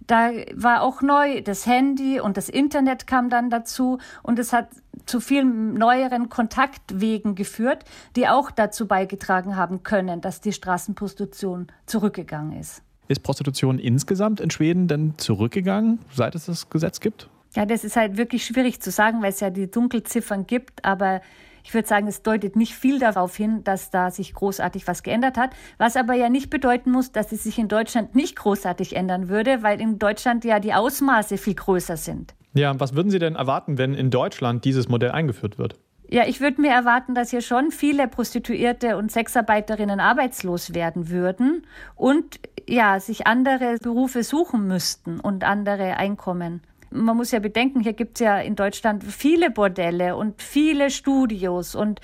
da 0.07 0.31
war 0.53 0.81
auch 0.81 1.01
neu 1.01 1.41
das 1.41 1.65
Handy 1.65 2.19
und 2.19 2.37
das 2.37 2.49
Internet 2.49 3.07
kam 3.07 3.29
dann 3.29 3.49
dazu 3.49 3.99
und 4.21 4.39
es 4.39 4.53
hat 4.53 4.67
zu 5.05 5.19
vielen 5.19 5.73
neueren 5.73 6.29
Kontaktwegen 6.29 7.35
geführt, 7.35 7.83
die 8.15 8.27
auch 8.27 8.51
dazu 8.51 8.87
beigetragen 8.87 9.55
haben 9.55 9.83
können, 9.83 10.21
dass 10.21 10.41
die 10.41 10.53
Straßenprostitution 10.53 11.67
zurückgegangen 11.85 12.59
ist. 12.59 12.81
Ist 13.07 13.23
Prostitution 13.23 13.79
insgesamt 13.79 14.39
in 14.39 14.49
Schweden 14.49 14.87
denn 14.87 15.13
zurückgegangen, 15.17 15.99
seit 16.13 16.35
es 16.35 16.45
das 16.45 16.69
Gesetz 16.69 16.99
gibt? 16.99 17.29
Ja, 17.55 17.65
das 17.65 17.83
ist 17.83 17.95
halt 17.95 18.17
wirklich 18.17 18.45
schwierig 18.45 18.81
zu 18.81 18.91
sagen, 18.91 19.21
weil 19.21 19.29
es 19.29 19.39
ja 19.39 19.49
die 19.49 19.69
Dunkelziffern 19.69 20.47
gibt, 20.47 20.83
aber 20.83 21.21
ich 21.63 21.73
würde 21.73 21.87
sagen, 21.87 22.07
es 22.07 22.23
deutet 22.23 22.55
nicht 22.55 22.73
viel 22.73 22.99
darauf 22.99 23.35
hin, 23.35 23.63
dass 23.63 23.89
da 23.89 24.11
sich 24.11 24.33
großartig 24.33 24.87
was 24.87 25.01
geändert 25.01 25.37
hat, 25.37 25.51
was 25.77 25.95
aber 25.95 26.13
ja 26.13 26.29
nicht 26.29 26.49
bedeuten 26.49 26.91
muss, 26.91 27.11
dass 27.11 27.31
es 27.31 27.43
sich 27.43 27.57
in 27.57 27.67
Deutschland 27.67 28.15
nicht 28.15 28.35
großartig 28.35 28.95
ändern 28.95 29.29
würde, 29.29 29.63
weil 29.63 29.79
in 29.79 29.97
Deutschland 29.97 30.43
ja 30.43 30.59
die 30.59 30.73
Ausmaße 30.73 31.37
viel 31.37 31.55
größer 31.55 31.95
sind. 31.95 32.35
Ja, 32.53 32.77
was 32.79 32.95
würden 32.95 33.09
Sie 33.09 33.19
denn 33.19 33.35
erwarten, 33.35 33.77
wenn 33.77 33.93
in 33.93 34.11
Deutschland 34.11 34.65
dieses 34.65 34.89
Modell 34.89 35.11
eingeführt 35.11 35.57
wird? 35.57 35.75
Ja, 36.09 36.27
ich 36.27 36.41
würde 36.41 36.61
mir 36.61 36.69
erwarten, 36.69 37.15
dass 37.15 37.31
hier 37.31 37.41
schon 37.41 37.71
viele 37.71 38.07
Prostituierte 38.07 38.97
und 38.97 39.11
Sexarbeiterinnen 39.11 39.99
arbeitslos 39.99 40.75
werden 40.75 41.09
würden 41.09 41.65
und 41.95 42.39
ja, 42.67 42.99
sich 42.99 43.25
andere 43.25 43.77
Berufe 43.81 44.23
suchen 44.23 44.67
müssten 44.67 45.19
und 45.19 45.43
andere 45.43 45.97
Einkommen 45.97 46.61
man 46.93 47.17
muss 47.17 47.31
ja 47.31 47.39
bedenken, 47.39 47.81
hier 47.81 47.93
gibt 47.93 48.17
es 48.17 48.25
ja 48.25 48.39
in 48.39 48.55
Deutschland 48.55 49.03
viele 49.03 49.51
Bordelle 49.51 50.15
und 50.15 50.41
viele 50.41 50.89
Studios 50.89 51.75
und 51.75 51.99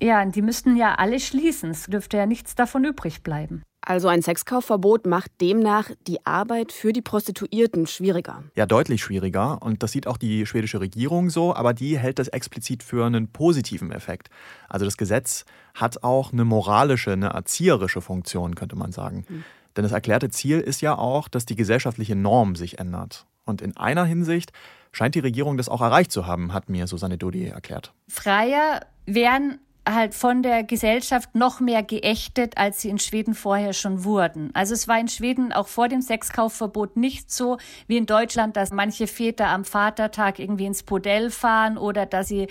ja, 0.00 0.24
die 0.24 0.42
müssten 0.42 0.76
ja 0.76 0.96
alle 0.96 1.20
schließen. 1.20 1.70
Es 1.70 1.86
dürfte 1.86 2.16
ja 2.16 2.26
nichts 2.26 2.54
davon 2.54 2.84
übrig 2.84 3.22
bleiben. 3.22 3.62
Also 3.86 4.08
ein 4.08 4.22
Sexkaufverbot 4.22 5.06
macht 5.06 5.30
demnach 5.40 5.90
die 6.06 6.24
Arbeit 6.24 6.72
für 6.72 6.92
die 6.92 7.02
Prostituierten 7.02 7.86
schwieriger. 7.86 8.42
Ja, 8.56 8.64
deutlich 8.64 9.02
schwieriger. 9.02 9.62
Und 9.62 9.82
das 9.82 9.92
sieht 9.92 10.06
auch 10.06 10.16
die 10.16 10.46
schwedische 10.46 10.80
Regierung 10.80 11.28
so, 11.28 11.54
aber 11.54 11.74
die 11.74 11.98
hält 11.98 12.18
das 12.18 12.28
explizit 12.28 12.82
für 12.82 13.04
einen 13.04 13.28
positiven 13.28 13.92
Effekt. 13.92 14.30
Also 14.68 14.86
das 14.86 14.96
Gesetz 14.96 15.44
hat 15.74 16.02
auch 16.02 16.32
eine 16.32 16.44
moralische, 16.44 17.12
eine 17.12 17.28
erzieherische 17.28 18.00
Funktion, 18.00 18.54
könnte 18.54 18.76
man 18.76 18.90
sagen. 18.90 19.26
Mhm. 19.28 19.44
Denn 19.76 19.82
das 19.82 19.92
erklärte 19.92 20.30
Ziel 20.30 20.60
ist 20.60 20.80
ja 20.80 20.96
auch, 20.96 21.28
dass 21.28 21.44
die 21.44 21.56
gesellschaftliche 21.56 22.16
Norm 22.16 22.56
sich 22.56 22.78
ändert. 22.78 23.26
Und 23.44 23.62
in 23.62 23.76
einer 23.76 24.04
Hinsicht 24.04 24.52
scheint 24.92 25.14
die 25.14 25.20
Regierung 25.20 25.56
das 25.56 25.68
auch 25.68 25.80
erreicht 25.80 26.12
zu 26.12 26.26
haben, 26.26 26.52
hat 26.52 26.68
mir 26.68 26.86
Susanne 26.86 27.18
Dodi 27.18 27.46
erklärt. 27.46 27.92
Freier 28.08 28.80
werden 29.06 29.58
halt 29.86 30.14
von 30.14 30.42
der 30.42 30.64
Gesellschaft 30.64 31.34
noch 31.34 31.60
mehr 31.60 31.82
geächtet, 31.82 32.56
als 32.56 32.80
sie 32.80 32.88
in 32.88 32.98
Schweden 32.98 33.34
vorher 33.34 33.72
schon 33.72 34.04
wurden. 34.04 34.50
Also 34.54 34.72
es 34.72 34.88
war 34.88 34.98
in 34.98 35.08
Schweden 35.08 35.52
auch 35.52 35.68
vor 35.68 35.88
dem 35.88 36.00
Sexkaufverbot 36.00 36.96
nicht 36.96 37.30
so 37.30 37.58
wie 37.86 37.98
in 37.98 38.06
Deutschland, 38.06 38.56
dass 38.56 38.70
manche 38.70 39.06
Väter 39.06 39.48
am 39.48 39.64
Vatertag 39.64 40.38
irgendwie 40.38 40.66
ins 40.66 40.82
Bordell 40.82 41.30
fahren 41.30 41.76
oder 41.76 42.06
dass 42.06 42.28
sie 42.28 42.46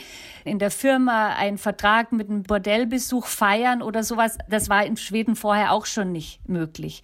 in 0.45 0.59
der 0.59 0.71
Firma 0.71 1.29
einen 1.29 1.57
Vertrag 1.57 2.11
mit 2.11 2.29
einem 2.29 2.43
Bordellbesuch 2.43 3.25
feiern 3.25 3.81
oder 3.81 4.03
sowas. 4.03 4.37
Das 4.47 4.69
war 4.69 4.85
in 4.85 4.97
Schweden 4.97 5.35
vorher 5.35 5.71
auch 5.71 5.87
schon 5.87 6.11
nicht 6.11 6.47
möglich. 6.47 7.01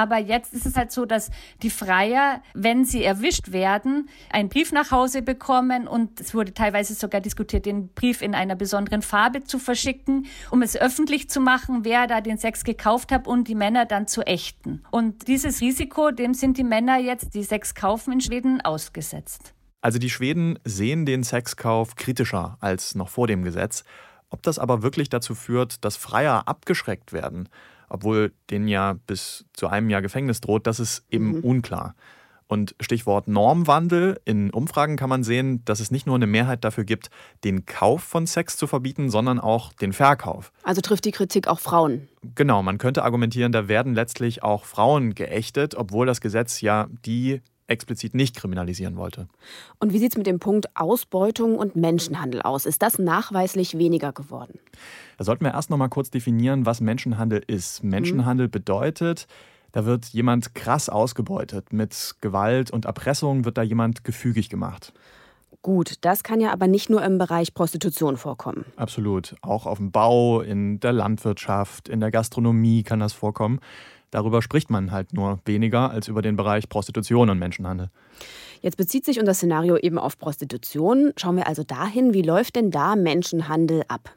Aber 0.00 0.16
jetzt 0.16 0.54
ist 0.54 0.64
es 0.64 0.76
halt 0.76 0.92
so, 0.92 1.04
dass 1.04 1.30
die 1.62 1.68
Freier, 1.68 2.42
wenn 2.54 2.86
sie 2.86 3.04
erwischt 3.04 3.52
werden, 3.52 4.08
einen 4.30 4.48
Brief 4.48 4.72
nach 4.72 4.90
Hause 4.90 5.20
bekommen 5.20 5.86
und 5.86 6.18
es 6.18 6.32
wurde 6.34 6.54
teilweise 6.54 6.94
sogar 6.94 7.20
diskutiert, 7.20 7.66
den 7.66 7.88
Brief 7.88 8.22
in 8.22 8.34
einer 8.34 8.56
besonderen 8.56 9.02
Farbe 9.02 9.44
zu 9.44 9.58
verschicken, 9.58 10.24
um 10.50 10.62
es 10.62 10.74
öffentlich 10.74 11.28
zu 11.28 11.42
machen, 11.42 11.84
wer 11.84 12.06
da 12.06 12.22
den 12.22 12.38
Sex 12.38 12.64
gekauft 12.64 13.12
hat 13.12 13.26
und 13.26 13.46
die 13.46 13.54
Männer 13.54 13.84
dann 13.84 14.06
zu 14.06 14.22
ächten. 14.22 14.82
Und 14.90 15.28
dieses 15.28 15.60
Risiko, 15.60 16.12
dem 16.12 16.32
sind 16.32 16.56
die 16.56 16.64
Männer 16.64 16.98
jetzt, 16.98 17.34
die 17.34 17.44
Sex 17.44 17.74
kaufen 17.74 18.14
in 18.14 18.22
Schweden, 18.22 18.62
ausgesetzt. 18.62 19.52
Also 19.82 19.98
die 19.98 20.08
Schweden 20.08 20.58
sehen 20.64 21.04
den 21.04 21.24
Sexkauf 21.24 21.94
kritischer 21.94 22.56
als 22.60 22.94
noch 22.94 23.10
vor 23.10 23.26
dem 23.26 23.42
Gesetz. 23.42 23.84
Ob 24.30 24.42
das 24.44 24.58
aber 24.58 24.82
wirklich 24.82 25.10
dazu 25.10 25.34
führt, 25.34 25.84
dass 25.84 25.96
Freier 25.96 26.48
abgeschreckt 26.48 27.12
werden, 27.12 27.50
obwohl 27.90 28.32
denen 28.48 28.68
ja 28.68 28.94
bis 29.06 29.44
zu 29.52 29.68
einem 29.68 29.90
Jahr 29.90 30.00
Gefängnis 30.00 30.40
droht, 30.40 30.66
das 30.66 30.80
ist 30.80 31.04
eben 31.10 31.32
mhm. 31.32 31.44
unklar. 31.44 31.94
Und 32.46 32.74
Stichwort 32.80 33.28
Normwandel. 33.28 34.20
In 34.24 34.50
Umfragen 34.50 34.96
kann 34.96 35.08
man 35.08 35.22
sehen, 35.22 35.64
dass 35.66 35.78
es 35.78 35.92
nicht 35.92 36.06
nur 36.06 36.16
eine 36.16 36.26
Mehrheit 36.26 36.64
dafür 36.64 36.82
gibt, 36.82 37.08
den 37.44 37.64
Kauf 37.64 38.02
von 38.02 38.26
Sex 38.26 38.56
zu 38.56 38.66
verbieten, 38.66 39.08
sondern 39.08 39.38
auch 39.38 39.72
den 39.72 39.92
Verkauf. 39.92 40.50
Also 40.64 40.80
trifft 40.80 41.04
die 41.04 41.12
Kritik 41.12 41.46
auch 41.46 41.60
Frauen? 41.60 42.08
Genau, 42.34 42.64
man 42.64 42.78
könnte 42.78 43.04
argumentieren, 43.04 43.52
da 43.52 43.68
werden 43.68 43.94
letztlich 43.94 44.42
auch 44.42 44.64
Frauen 44.64 45.14
geächtet, 45.14 45.76
obwohl 45.76 46.06
das 46.06 46.20
Gesetz 46.20 46.60
ja 46.60 46.88
die 47.04 47.40
explizit 47.70 48.14
nicht 48.14 48.36
kriminalisieren 48.36 48.96
wollte. 48.96 49.28
Und 49.78 49.92
wie 49.92 49.98
sieht 49.98 50.12
es 50.12 50.18
mit 50.18 50.26
dem 50.26 50.38
Punkt 50.38 50.76
Ausbeutung 50.76 51.56
und 51.56 51.76
Menschenhandel 51.76 52.42
aus? 52.42 52.66
Ist 52.66 52.82
das 52.82 52.98
nachweislich 52.98 53.78
weniger 53.78 54.12
geworden? 54.12 54.58
Da 55.16 55.24
sollten 55.24 55.44
wir 55.44 55.52
erst 55.52 55.70
noch 55.70 55.78
mal 55.78 55.88
kurz 55.88 56.10
definieren, 56.10 56.66
was 56.66 56.80
Menschenhandel 56.80 57.42
ist. 57.46 57.84
Menschenhandel 57.84 58.46
mhm. 58.46 58.50
bedeutet, 58.50 59.26
da 59.72 59.84
wird 59.84 60.06
jemand 60.06 60.54
krass 60.54 60.88
ausgebeutet. 60.88 61.72
Mit 61.72 62.16
Gewalt 62.20 62.70
und 62.70 62.84
Erpressung 62.84 63.44
wird 63.44 63.56
da 63.56 63.62
jemand 63.62 64.04
gefügig 64.04 64.48
gemacht. 64.48 64.92
Gut, 65.62 65.96
das 66.00 66.22
kann 66.22 66.40
ja 66.40 66.52
aber 66.52 66.66
nicht 66.66 66.88
nur 66.88 67.04
im 67.04 67.18
Bereich 67.18 67.52
Prostitution 67.52 68.16
vorkommen. 68.16 68.64
Absolut. 68.76 69.36
Auch 69.42 69.66
auf 69.66 69.76
dem 69.76 69.92
Bau, 69.92 70.40
in 70.40 70.80
der 70.80 70.92
Landwirtschaft, 70.92 71.88
in 71.88 72.00
der 72.00 72.10
Gastronomie 72.10 72.82
kann 72.82 72.98
das 72.98 73.12
vorkommen. 73.12 73.60
Darüber 74.10 74.42
spricht 74.42 74.70
man 74.70 74.90
halt 74.90 75.12
nur 75.12 75.40
weniger 75.44 75.90
als 75.90 76.08
über 76.08 76.22
den 76.22 76.36
Bereich 76.36 76.68
Prostitution 76.68 77.30
und 77.30 77.38
Menschenhandel. 77.38 77.90
Jetzt 78.60 78.76
bezieht 78.76 79.04
sich 79.04 79.18
unser 79.20 79.34
Szenario 79.34 79.76
eben 79.76 79.98
auf 79.98 80.18
Prostitution. 80.18 81.12
Schauen 81.16 81.36
wir 81.36 81.46
also 81.46 81.62
dahin, 81.62 82.12
wie 82.12 82.22
läuft 82.22 82.56
denn 82.56 82.70
da 82.70 82.96
Menschenhandel 82.96 83.84
ab? 83.88 84.14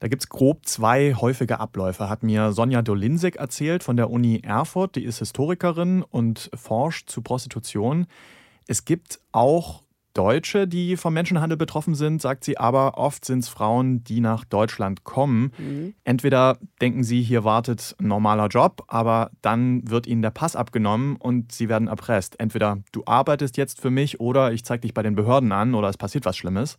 Da 0.00 0.08
gibt 0.08 0.22
es 0.22 0.28
grob 0.28 0.66
zwei 0.66 1.14
häufige 1.14 1.58
Abläufe, 1.58 2.08
hat 2.08 2.22
mir 2.22 2.52
Sonja 2.52 2.82
Dolinsek 2.82 3.36
erzählt 3.36 3.82
von 3.82 3.96
der 3.96 4.10
Uni 4.10 4.40
Erfurt. 4.44 4.94
Die 4.94 5.04
ist 5.04 5.18
Historikerin 5.18 6.02
und 6.02 6.50
forscht 6.54 7.10
zu 7.10 7.20
Prostitution. 7.20 8.06
Es 8.68 8.84
gibt 8.84 9.18
auch 9.32 9.82
Deutsche, 10.18 10.66
die 10.66 10.96
vom 10.96 11.14
Menschenhandel 11.14 11.56
betroffen 11.56 11.94
sind, 11.94 12.20
sagt 12.20 12.42
sie, 12.42 12.58
aber 12.58 12.98
oft 12.98 13.24
sind 13.24 13.44
es 13.44 13.48
Frauen, 13.48 14.02
die 14.02 14.20
nach 14.20 14.44
Deutschland 14.44 15.04
kommen. 15.04 15.52
Mhm. 15.56 15.94
Entweder 16.02 16.58
denken 16.80 17.04
sie, 17.04 17.22
hier 17.22 17.44
wartet 17.44 17.94
ein 18.00 18.08
normaler 18.08 18.48
Job, 18.48 18.82
aber 18.88 19.30
dann 19.42 19.88
wird 19.88 20.08
ihnen 20.08 20.22
der 20.22 20.30
Pass 20.30 20.56
abgenommen 20.56 21.14
und 21.14 21.52
sie 21.52 21.68
werden 21.68 21.86
erpresst. 21.86 22.40
Entweder 22.40 22.78
du 22.90 23.04
arbeitest 23.06 23.56
jetzt 23.56 23.80
für 23.80 23.90
mich 23.90 24.18
oder 24.18 24.52
ich 24.52 24.64
zeige 24.64 24.80
dich 24.80 24.92
bei 24.92 25.04
den 25.04 25.14
Behörden 25.14 25.52
an 25.52 25.76
oder 25.76 25.88
es 25.88 25.96
passiert 25.96 26.26
was 26.26 26.36
Schlimmes. 26.36 26.78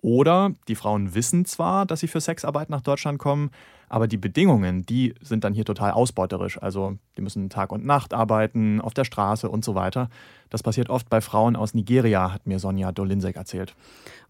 Oder 0.00 0.52
die 0.68 0.76
Frauen 0.76 1.14
wissen 1.14 1.44
zwar, 1.44 1.84
dass 1.84 2.00
sie 2.00 2.08
für 2.08 2.20
Sexarbeit 2.20 2.70
nach 2.70 2.80
Deutschland 2.80 3.18
kommen, 3.18 3.50
aber 3.88 4.06
die 4.06 4.16
Bedingungen, 4.16 4.84
die 4.84 5.14
sind 5.20 5.44
dann 5.44 5.54
hier 5.54 5.64
total 5.64 5.92
ausbeuterisch. 5.92 6.60
Also 6.62 6.98
die 7.16 7.22
müssen 7.22 7.48
Tag 7.50 7.72
und 7.72 7.84
Nacht 7.84 8.14
arbeiten, 8.14 8.80
auf 8.80 8.94
der 8.94 9.04
Straße 9.04 9.48
und 9.48 9.64
so 9.64 9.74
weiter. 9.74 10.08
Das 10.50 10.62
passiert 10.62 10.90
oft 10.90 11.08
bei 11.08 11.20
Frauen 11.20 11.56
aus 11.56 11.74
Nigeria, 11.74 12.32
hat 12.32 12.46
mir 12.46 12.58
Sonja 12.58 12.92
Dolinsek 12.92 13.36
erzählt. 13.36 13.74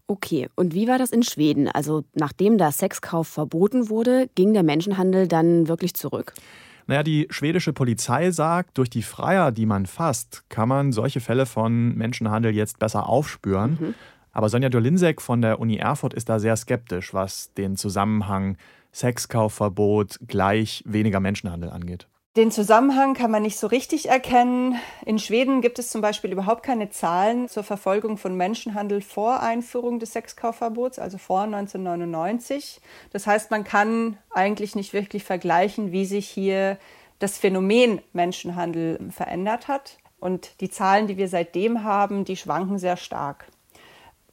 Okay, 0.07 0.49
und 0.55 0.73
wie 0.73 0.87
war 0.87 0.97
das 0.97 1.11
in 1.11 1.21
Schweden? 1.21 1.67
Also 1.67 2.03
nachdem 2.15 2.57
der 2.57 2.71
Sexkauf 2.71 3.27
verboten 3.27 3.89
wurde, 3.89 4.27
ging 4.33 4.53
der 4.53 4.63
Menschenhandel 4.63 5.27
dann 5.27 5.67
wirklich 5.67 5.93
zurück? 5.93 6.33
Naja, 6.87 7.03
die 7.03 7.27
schwedische 7.29 7.71
Polizei 7.71 8.31
sagt, 8.31 8.79
durch 8.79 8.89
die 8.89 9.03
Freier, 9.03 9.51
die 9.51 9.67
man 9.67 9.85
fasst, 9.85 10.45
kann 10.49 10.67
man 10.67 10.91
solche 10.91 11.19
Fälle 11.19 11.45
von 11.45 11.95
Menschenhandel 11.95 12.55
jetzt 12.55 12.79
besser 12.79 13.07
aufspüren. 13.07 13.77
Mhm. 13.79 13.95
Aber 14.31 14.49
Sonja 14.49 14.69
Dolinsek 14.69 15.21
von 15.21 15.41
der 15.41 15.59
Uni 15.59 15.77
Erfurt 15.77 16.13
ist 16.13 16.29
da 16.29 16.39
sehr 16.39 16.55
skeptisch, 16.55 17.13
was 17.13 17.53
den 17.53 17.75
Zusammenhang 17.75 18.57
Sexkaufverbot 18.93 20.19
gleich 20.27 20.83
weniger 20.85 21.19
Menschenhandel 21.19 21.69
angeht. 21.69 22.07
Den 22.35 22.51
Zusammenhang 22.51 23.15
kann 23.15 23.31
man 23.31 23.41
nicht 23.41 23.57
so 23.57 23.65
richtig 23.65 24.07
erkennen. 24.07 24.75
In 25.03 25.17
Schweden 25.17 25.61
gibt 25.61 25.79
es 25.79 25.89
zum 25.89 26.01
Beispiel 26.01 26.31
überhaupt 26.31 26.61
keine 26.63 26.91
Zahlen 26.91 27.49
zur 27.49 27.63
Verfolgung 27.63 28.17
von 28.17 28.37
Menschenhandel 28.37 29.01
vor 29.01 29.41
Einführung 29.41 29.99
des 29.99 30.13
Sexkaufverbots, 30.13 30.99
also 30.99 31.17
vor 31.17 31.41
1999. 31.41 32.81
Das 33.11 33.25
heißt, 33.25 33.49
man 33.49 33.63
kann 33.63 34.17
eigentlich 34.29 34.75
nicht 34.75 34.93
wirklich 34.93 35.23
vergleichen, 35.23 35.91
wie 35.91 36.05
sich 36.05 36.29
hier 36.29 36.77
das 37.17 37.39
Phänomen 37.39 37.99
Menschenhandel 38.13 38.99
verändert 39.09 39.67
hat. 39.67 39.97
Und 40.19 40.61
die 40.61 40.69
Zahlen, 40.69 41.07
die 41.07 41.17
wir 41.17 41.29
seitdem 41.29 41.83
haben, 41.83 42.25
die 42.25 42.37
schwanken 42.37 42.77
sehr 42.77 42.95
stark. 42.95 43.47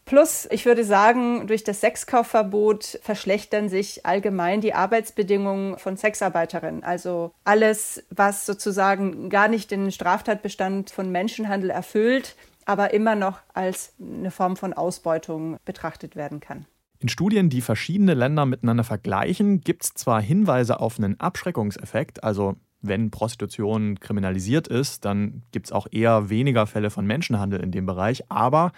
Plus, 0.07 0.47
ich 0.53 0.65
würde 0.67 0.85
sagen, 0.85 1.49
durch 1.49 1.65
das 1.65 1.81
Sexkaufverbot 1.81 3.01
verschlechtern 3.03 3.69
sich 3.69 4.07
allgemein 4.07 4.61
die 4.61 4.73
Arbeitsbedingungen 4.73 5.79
von 5.79 5.97
Sexarbeiterinnen. 5.97 6.85
Also 6.85 7.33
alles, 7.43 8.05
was 8.11 8.47
sozusagen 8.47 9.31
gar 9.31 9.49
nicht 9.49 9.73
den 9.73 9.91
Straftatbestand 9.91 10.91
von 10.91 11.11
Menschenhandel 11.11 11.71
erfüllt, 11.71 12.37
aber 12.67 12.95
immer 12.95 13.17
noch 13.17 13.41
als 13.53 13.95
eine 14.01 14.31
Form 14.31 14.57
von 14.57 14.73
Ausbeutung 14.73 15.59
betrachtet 15.65 16.15
werden 16.15 16.39
kann. 16.39 16.67
In 17.01 17.09
Studien, 17.09 17.51
die 17.51 17.61
verschiedene 17.61 18.15
Länder 18.15 18.47
miteinander 18.47 18.85
vergleichen, 18.85 19.61
gibt 19.61 19.83
es 19.85 19.95
zwar 19.95 20.23
Hinweise 20.23 20.79
auf 20.79 20.99
einen 20.99 21.19
Abschreckungseffekt, 21.19 22.23
also 22.23 22.55
wenn 22.81 23.11
Prostitution 23.11 23.99
kriminalisiert 23.99 24.69
ist, 24.69 25.05
dann 25.05 25.43
gibt 25.51 25.67
es 25.67 25.73
auch 25.73 25.89
eher 25.91 26.31
weniger 26.31 26.69
Fälle 26.69 26.91
von 26.91 27.07
Menschenhandel 27.07 27.61
in 27.61 27.73
dem 27.73 27.87
Bereich, 27.87 28.23
aber 28.31 28.71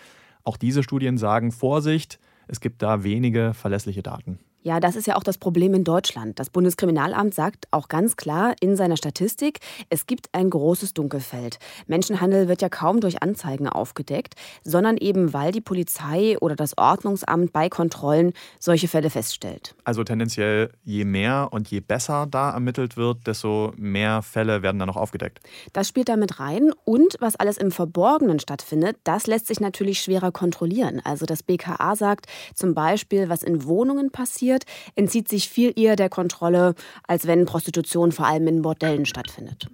auch 0.44 0.56
diese 0.56 0.82
Studien 0.82 1.18
sagen, 1.18 1.52
Vorsicht, 1.52 2.18
es 2.46 2.60
gibt 2.60 2.82
da 2.82 3.04
wenige 3.04 3.54
verlässliche 3.54 4.02
Daten. 4.02 4.38
Ja, 4.62 4.80
das 4.80 4.96
ist 4.96 5.06
ja 5.06 5.14
auch 5.14 5.22
das 5.22 5.38
Problem 5.38 5.72
in 5.72 5.84
Deutschland. 5.84 6.40
Das 6.40 6.50
Bundeskriminalamt 6.50 7.32
sagt 7.32 7.68
auch 7.70 7.86
ganz 7.86 8.16
klar 8.16 8.56
in 8.60 8.76
seiner 8.76 8.96
Statistik, 8.96 9.60
es 9.88 10.06
gibt 10.06 10.26
ein 10.32 10.50
großes 10.50 10.94
Dunkelfeld. 10.94 11.58
Menschenhandel 11.86 12.48
wird 12.48 12.60
ja 12.60 12.68
kaum 12.68 13.00
durch 13.00 13.22
Anzeigen 13.22 13.68
aufgedeckt, 13.68 14.34
sondern 14.64 14.96
eben 14.96 15.32
weil 15.32 15.52
die 15.52 15.60
Polizei 15.60 16.36
oder 16.40 16.56
das 16.56 16.76
Ordnungsamt 16.76 17.52
bei 17.52 17.68
Kontrollen 17.68 18.32
solche 18.58 18.88
Fälle 18.88 19.10
feststellt. 19.10 19.76
Also 19.84 20.02
tendenziell 20.02 20.72
je 20.82 21.04
mehr 21.04 21.48
und 21.52 21.70
je 21.70 21.78
besser 21.78 22.26
da 22.28 22.50
ermittelt 22.50 22.96
wird, 22.96 23.28
desto 23.28 23.72
mehr 23.76 24.22
Fälle 24.22 24.62
werden 24.62 24.80
dann 24.80 24.88
noch 24.88 24.96
aufgedeckt. 24.96 25.38
Das 25.72 25.86
spielt 25.86 26.08
damit 26.08 26.40
rein 26.40 26.72
und 26.84 27.16
was 27.20 27.36
alles 27.36 27.58
im 27.58 27.70
Verborgenen 27.70 28.40
stattfindet, 28.40 28.96
das 29.04 29.28
lässt 29.28 29.46
sich 29.46 29.60
natürlich 29.60 30.00
schwerer 30.00 30.32
kontrollieren. 30.32 31.00
Also 31.04 31.26
das 31.26 31.44
BKA 31.44 31.94
sagt 31.94 32.26
zum 32.54 32.74
Beispiel, 32.74 33.28
was 33.28 33.44
in 33.44 33.64
Wohnungen 33.64 34.10
passiert, 34.10 34.47
passiert, 34.48 34.64
entzieht 34.94 35.28
sich 35.28 35.48
viel 35.48 35.72
eher 35.76 35.96
der 35.96 36.08
Kontrolle, 36.08 36.74
als 37.06 37.26
wenn 37.26 37.44
Prostitution 37.44 38.12
vor 38.12 38.26
allem 38.26 38.46
in 38.48 38.62
Bordellen 38.62 39.06
stattfindet. 39.06 39.68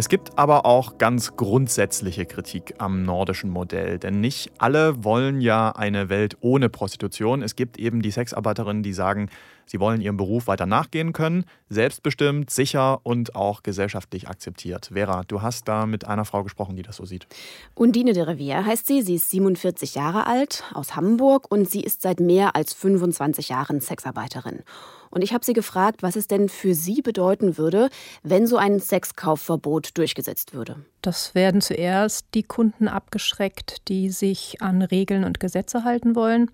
Es 0.00 0.08
gibt 0.08 0.38
aber 0.38 0.64
auch 0.64 0.96
ganz 0.96 1.36
grundsätzliche 1.36 2.24
Kritik 2.24 2.76
am 2.78 3.04
nordischen 3.04 3.50
Modell, 3.50 3.98
denn 3.98 4.22
nicht 4.22 4.50
alle 4.56 5.04
wollen 5.04 5.42
ja 5.42 5.72
eine 5.72 6.08
Welt 6.08 6.38
ohne 6.40 6.70
Prostitution. 6.70 7.42
Es 7.42 7.54
gibt 7.54 7.78
eben 7.78 8.00
die 8.00 8.10
Sexarbeiterinnen, 8.10 8.82
die 8.82 8.94
sagen, 8.94 9.28
Sie 9.66 9.78
wollen 9.78 10.00
ihrem 10.00 10.16
Beruf 10.16 10.46
weiter 10.48 10.66
nachgehen 10.66 11.12
können, 11.12 11.44
selbstbestimmt, 11.68 12.50
sicher 12.50 13.00
und 13.04 13.36
auch 13.36 13.62
gesellschaftlich 13.62 14.26
akzeptiert. 14.26 14.88
Vera, 14.92 15.22
du 15.28 15.42
hast 15.42 15.68
da 15.68 15.86
mit 15.86 16.06
einer 16.06 16.24
Frau 16.24 16.42
gesprochen, 16.42 16.74
die 16.74 16.82
das 16.82 16.96
so 16.96 17.04
sieht. 17.04 17.28
Undine 17.74 18.14
de 18.14 18.24
Rivière 18.24 18.64
heißt 18.64 18.86
sie. 18.86 19.02
Sie 19.02 19.14
ist 19.14 19.30
47 19.30 19.94
Jahre 19.94 20.26
alt, 20.26 20.64
aus 20.74 20.96
Hamburg 20.96 21.46
und 21.52 21.70
sie 21.70 21.82
ist 21.82 22.02
seit 22.02 22.18
mehr 22.18 22.56
als 22.56 22.72
25 22.72 23.50
Jahren 23.50 23.80
Sexarbeiterin. 23.80 24.64
Und 25.10 25.22
ich 25.22 25.34
habe 25.34 25.44
sie 25.44 25.52
gefragt, 25.52 26.02
was 26.02 26.16
es 26.16 26.28
denn 26.28 26.48
für 26.48 26.74
sie 26.74 27.02
bedeuten 27.02 27.58
würde, 27.58 27.90
wenn 28.22 28.46
so 28.46 28.56
ein 28.56 28.78
Sexkaufverbot 28.78 29.98
durchgesetzt 29.98 30.54
würde. 30.54 30.76
Das 31.02 31.34
werden 31.34 31.60
zuerst 31.60 32.26
die 32.34 32.44
Kunden 32.44 32.86
abgeschreckt, 32.86 33.88
die 33.88 34.10
sich 34.10 34.62
an 34.62 34.82
Regeln 34.82 35.24
und 35.24 35.40
Gesetze 35.40 35.84
halten 35.84 36.14
wollen 36.14 36.50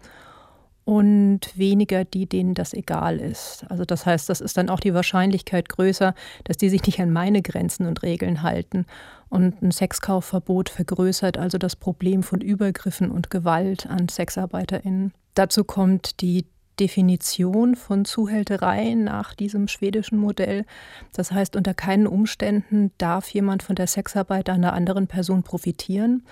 und 0.87 1.41
weniger 1.57 2.05
die, 2.05 2.27
denen 2.27 2.55
das 2.55 2.73
egal 2.73 3.19
ist. 3.19 3.67
Also 3.69 3.85
das 3.85 4.07
heißt, 4.07 4.29
das 4.29 4.41
ist 4.41 4.57
dann 4.57 4.71
auch 4.71 4.79
die 4.79 4.95
Wahrscheinlichkeit 4.95 5.69
größer, 5.69 6.15
dass 6.45 6.57
die 6.57 6.69
sich 6.69 6.87
nicht 6.87 7.01
an 7.01 7.13
meine 7.13 7.43
Grenzen 7.43 7.87
und 7.87 8.05
Regeln 8.05 8.43
halten. 8.43 8.87
Und 9.29 9.61
ein 9.63 9.73
Sexkaufverbot 9.73 10.69
vergrößert 10.69 11.39
also 11.39 11.59
das 11.59 11.75
Problem 11.75 12.23
von 12.23 12.41
Übergriffen 12.41 13.11
und 13.11 13.31
Gewalt 13.31 13.89
an 13.89 14.09
Sexarbeiterinnen. 14.09 15.13
Dazu 15.35 15.65
kommt 15.65 16.21
die 16.21 16.47
Definition 16.79 17.75
von 17.75 18.05
Zuhälterei 18.05 18.95
nach 18.95 19.35
diesem 19.35 19.69
schwedischen 19.69 20.19
Modell. 20.19 20.65
Das 21.13 21.33
heißt, 21.33 21.57
unter 21.57 21.75
keinen 21.75 22.07
Umständen 22.07 22.93
darf 22.99 23.29
jemand 23.31 23.63
von 23.63 23.77
der 23.77 23.87
Sexarbeit 23.87 24.49
einer 24.49 24.73
anderen 24.73 25.07
Person 25.07 25.43
profitieren. 25.43 26.23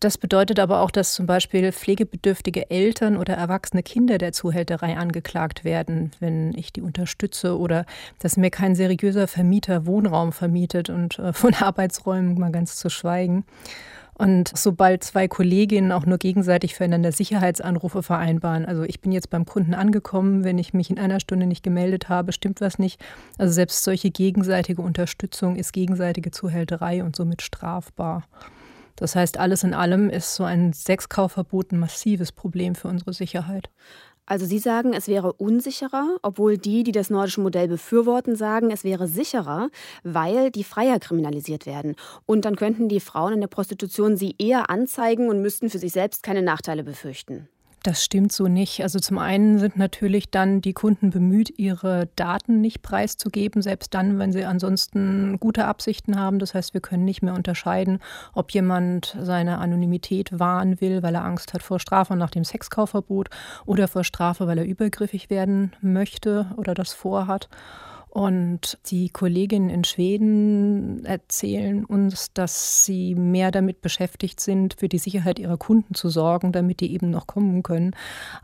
Das 0.00 0.16
bedeutet 0.16 0.58
aber 0.58 0.80
auch, 0.80 0.90
dass 0.90 1.12
zum 1.12 1.26
Beispiel 1.26 1.72
pflegebedürftige 1.72 2.70
Eltern 2.70 3.18
oder 3.18 3.34
erwachsene 3.34 3.82
Kinder 3.82 4.16
der 4.16 4.32
Zuhälterei 4.32 4.96
angeklagt 4.96 5.62
werden, 5.62 6.12
wenn 6.20 6.56
ich 6.56 6.72
die 6.72 6.80
unterstütze 6.80 7.58
oder 7.58 7.84
dass 8.18 8.38
mir 8.38 8.50
kein 8.50 8.74
seriöser 8.74 9.28
Vermieter 9.28 9.84
Wohnraum 9.84 10.32
vermietet 10.32 10.88
und 10.88 11.18
äh, 11.18 11.34
von 11.34 11.52
Arbeitsräumen 11.60 12.38
mal 12.38 12.50
ganz 12.50 12.76
zu 12.76 12.88
schweigen. 12.88 13.44
Und 14.20 14.52
sobald 14.54 15.02
zwei 15.02 15.28
Kolleginnen 15.28 15.92
auch 15.92 16.04
nur 16.04 16.18
gegenseitig 16.18 16.74
füreinander 16.74 17.10
Sicherheitsanrufe 17.10 18.02
vereinbaren, 18.02 18.66
also 18.66 18.82
ich 18.82 19.00
bin 19.00 19.12
jetzt 19.12 19.30
beim 19.30 19.46
Kunden 19.46 19.72
angekommen, 19.72 20.44
wenn 20.44 20.58
ich 20.58 20.74
mich 20.74 20.90
in 20.90 20.98
einer 20.98 21.20
Stunde 21.20 21.46
nicht 21.46 21.62
gemeldet 21.62 22.10
habe, 22.10 22.32
stimmt 22.32 22.60
was 22.60 22.78
nicht. 22.78 23.02
Also 23.38 23.54
selbst 23.54 23.82
solche 23.82 24.10
gegenseitige 24.10 24.82
Unterstützung 24.82 25.56
ist 25.56 25.72
gegenseitige 25.72 26.32
Zuhälterei 26.32 27.02
und 27.02 27.16
somit 27.16 27.40
strafbar. 27.40 28.24
Das 28.94 29.16
heißt, 29.16 29.38
alles 29.38 29.64
in 29.64 29.72
allem 29.72 30.10
ist 30.10 30.34
so 30.34 30.44
ein 30.44 30.74
Sexkaufverbot 30.74 31.72
ein 31.72 31.78
massives 31.78 32.30
Problem 32.30 32.74
für 32.74 32.88
unsere 32.88 33.14
Sicherheit. 33.14 33.70
Also 34.30 34.46
Sie 34.46 34.60
sagen, 34.60 34.92
es 34.92 35.08
wäre 35.08 35.32
unsicherer, 35.32 36.16
obwohl 36.22 36.56
die, 36.56 36.84
die 36.84 36.92
das 36.92 37.10
nordische 37.10 37.40
Modell 37.40 37.66
befürworten, 37.66 38.36
sagen, 38.36 38.70
es 38.70 38.84
wäre 38.84 39.08
sicherer, 39.08 39.70
weil 40.04 40.52
die 40.52 40.62
Freier 40.62 41.00
kriminalisiert 41.00 41.66
werden. 41.66 41.96
Und 42.26 42.44
dann 42.44 42.54
könnten 42.54 42.88
die 42.88 43.00
Frauen 43.00 43.32
in 43.32 43.40
der 43.40 43.48
Prostitution 43.48 44.16
sie 44.16 44.36
eher 44.38 44.70
anzeigen 44.70 45.30
und 45.30 45.42
müssten 45.42 45.68
für 45.68 45.80
sich 45.80 45.90
selbst 45.90 46.22
keine 46.22 46.42
Nachteile 46.42 46.84
befürchten. 46.84 47.48
Das 47.82 48.04
stimmt 48.04 48.30
so 48.30 48.46
nicht. 48.46 48.82
Also 48.82 48.98
zum 48.98 49.16
einen 49.16 49.58
sind 49.58 49.78
natürlich 49.78 50.30
dann 50.30 50.60
die 50.60 50.74
Kunden 50.74 51.08
bemüht, 51.08 51.58
ihre 51.58 52.08
Daten 52.14 52.60
nicht 52.60 52.82
preiszugeben, 52.82 53.62
selbst 53.62 53.94
dann, 53.94 54.18
wenn 54.18 54.32
sie 54.32 54.44
ansonsten 54.44 55.40
gute 55.40 55.64
Absichten 55.64 56.18
haben. 56.18 56.38
Das 56.38 56.52
heißt, 56.52 56.74
wir 56.74 56.82
können 56.82 57.06
nicht 57.06 57.22
mehr 57.22 57.32
unterscheiden, 57.32 58.00
ob 58.34 58.50
jemand 58.50 59.16
seine 59.22 59.58
Anonymität 59.58 60.38
wahren 60.38 60.82
will, 60.82 61.02
weil 61.02 61.14
er 61.14 61.24
Angst 61.24 61.54
hat 61.54 61.62
vor 61.62 61.80
Strafe 61.80 62.16
nach 62.16 62.30
dem 62.30 62.44
Sexkaufverbot 62.44 63.30
oder 63.64 63.88
vor 63.88 64.04
Strafe, 64.04 64.46
weil 64.46 64.58
er 64.58 64.66
übergriffig 64.66 65.30
werden 65.30 65.72
möchte 65.80 66.50
oder 66.58 66.74
das 66.74 66.92
vorhat. 66.92 67.48
Und 68.10 68.76
die 68.86 69.08
Kolleginnen 69.08 69.70
in 69.70 69.84
Schweden 69.84 71.04
erzählen 71.04 71.84
uns, 71.84 72.32
dass 72.32 72.84
sie 72.84 73.14
mehr 73.14 73.52
damit 73.52 73.82
beschäftigt 73.82 74.40
sind, 74.40 74.74
für 74.74 74.88
die 74.88 74.98
Sicherheit 74.98 75.38
ihrer 75.38 75.56
Kunden 75.56 75.94
zu 75.94 76.08
sorgen, 76.08 76.50
damit 76.50 76.80
die 76.80 76.92
eben 76.92 77.10
noch 77.10 77.28
kommen 77.28 77.62
können, 77.62 77.94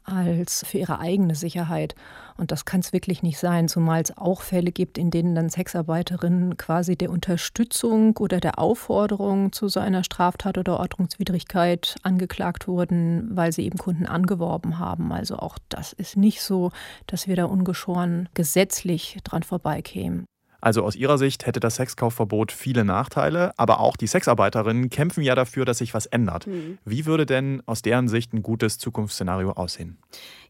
als 0.04 0.64
für 0.64 0.78
ihre 0.78 1.00
eigene 1.00 1.34
Sicherheit. 1.34 1.96
Und 2.36 2.52
das 2.52 2.64
kann 2.64 2.80
es 2.80 2.92
wirklich 2.92 3.22
nicht 3.22 3.38
sein, 3.38 3.66
zumal 3.66 4.02
es 4.02 4.16
auch 4.16 4.42
Fälle 4.42 4.70
gibt, 4.70 4.98
in 4.98 5.10
denen 5.10 5.34
dann 5.34 5.48
Sexarbeiterinnen 5.48 6.56
quasi 6.56 6.94
der 6.96 7.10
Unterstützung 7.10 8.16
oder 8.18 8.40
der 8.40 8.58
Aufforderung 8.58 9.52
zu 9.52 9.68
so 9.68 9.80
einer 9.80 10.04
Straftat 10.04 10.58
oder 10.58 10.78
Ordnungswidrigkeit 10.78 11.96
angeklagt 12.02 12.68
wurden, 12.68 13.30
weil 13.34 13.52
sie 13.52 13.64
eben 13.64 13.78
Kunden 13.78 14.06
angeworben 14.06 14.78
haben. 14.78 15.12
Also 15.12 15.36
auch 15.36 15.58
das 15.70 15.92
ist 15.92 16.16
nicht 16.16 16.42
so, 16.42 16.72
dass 17.06 17.26
wir 17.26 17.36
da 17.36 17.46
ungeschoren 17.46 18.28
gesetzlich 18.34 19.18
dran 19.24 19.42
vorbeikämen. 19.58 20.35
Also 20.66 20.82
aus 20.82 20.96
Ihrer 20.96 21.16
Sicht 21.16 21.46
hätte 21.46 21.60
das 21.60 21.76
Sexkaufverbot 21.76 22.50
viele 22.50 22.84
Nachteile, 22.84 23.56
aber 23.56 23.78
auch 23.78 23.96
die 23.96 24.08
Sexarbeiterinnen 24.08 24.90
kämpfen 24.90 25.22
ja 25.22 25.36
dafür, 25.36 25.64
dass 25.64 25.78
sich 25.78 25.94
was 25.94 26.06
ändert. 26.06 26.48
Mhm. 26.48 26.78
Wie 26.84 27.06
würde 27.06 27.24
denn 27.24 27.62
aus 27.66 27.82
deren 27.82 28.08
Sicht 28.08 28.32
ein 28.32 28.42
gutes 28.42 28.76
Zukunftsszenario 28.78 29.52
aussehen? 29.52 29.96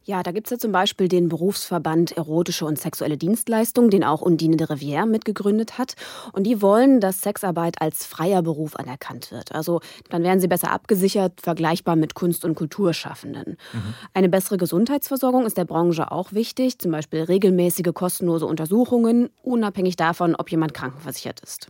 Ja, 0.06 0.22
da 0.22 0.30
gibt 0.30 0.46
es 0.46 0.52
ja 0.52 0.58
zum 0.58 0.70
Beispiel 0.70 1.08
den 1.08 1.28
Berufsverband 1.28 2.16
Erotische 2.16 2.64
und 2.64 2.78
Sexuelle 2.78 3.16
Dienstleistungen, 3.16 3.90
den 3.90 4.04
auch 4.04 4.22
Undine 4.22 4.56
de 4.56 4.68
Rivière 4.68 5.04
mitgegründet 5.04 5.78
hat. 5.78 5.96
Und 6.32 6.44
die 6.44 6.62
wollen, 6.62 7.00
dass 7.00 7.22
Sexarbeit 7.22 7.82
als 7.82 8.06
freier 8.06 8.40
Beruf 8.40 8.76
anerkannt 8.76 9.32
wird. 9.32 9.52
Also 9.52 9.80
dann 10.08 10.22
wären 10.22 10.38
sie 10.38 10.46
besser 10.46 10.70
abgesichert, 10.70 11.40
vergleichbar 11.40 11.96
mit 11.96 12.14
Kunst- 12.14 12.44
und 12.44 12.54
Kulturschaffenden. 12.54 13.56
Mhm. 13.72 13.94
Eine 14.14 14.28
bessere 14.28 14.58
Gesundheitsversorgung 14.58 15.44
ist 15.44 15.58
der 15.58 15.64
Branche 15.64 16.12
auch 16.12 16.32
wichtig, 16.32 16.78
zum 16.78 16.92
Beispiel 16.92 17.22
regelmäßige 17.22 17.92
kostenlose 17.92 18.46
Untersuchungen, 18.46 19.28
unabhängig 19.42 19.96
davon, 19.96 20.05
ob 20.14 20.50
jemand 20.50 20.74
krankenversichert 20.74 21.40
ist. 21.40 21.68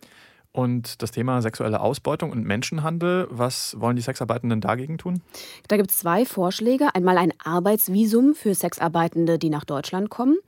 Und 0.56 1.02
das 1.02 1.10
Thema 1.10 1.42
sexuelle 1.42 1.80
Ausbeutung 1.80 2.30
und 2.30 2.46
Menschenhandel, 2.46 3.26
was 3.28 3.78
wollen 3.78 3.94
die 3.94 4.00
Sexarbeitenden 4.00 4.62
dagegen 4.62 4.96
tun? 4.96 5.20
Da 5.68 5.76
gibt 5.76 5.90
es 5.90 5.98
zwei 5.98 6.24
Vorschläge. 6.24 6.94
Einmal 6.94 7.18
ein 7.18 7.34
Arbeitsvisum 7.44 8.34
für 8.34 8.54
Sexarbeitende, 8.54 9.38
die 9.38 9.50
nach 9.50 9.64
Deutschland 9.64 10.08
kommen. 10.08 10.38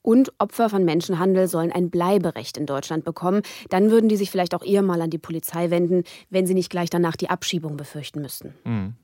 Und 0.00 0.32
Opfer 0.38 0.70
von 0.70 0.86
Menschenhandel 0.86 1.48
sollen 1.48 1.70
ein 1.70 1.90
Bleiberecht 1.90 2.56
in 2.56 2.64
Deutschland 2.64 3.04
bekommen. 3.04 3.42
Dann 3.68 3.90
würden 3.90 4.08
die 4.08 4.16
sich 4.16 4.30
vielleicht 4.30 4.54
auch 4.54 4.64
eher 4.64 4.80
mal 4.80 5.02
an 5.02 5.10
die 5.10 5.18
Polizei 5.18 5.68
wenden, 5.68 6.04
wenn 6.30 6.46
sie 6.46 6.54
nicht 6.54 6.70
gleich 6.70 6.88
danach 6.88 7.16
die 7.16 7.28
Abschiebung 7.28 7.76
befürchten 7.76 8.22
müssten. 8.22 8.54
Hm. 8.64 8.94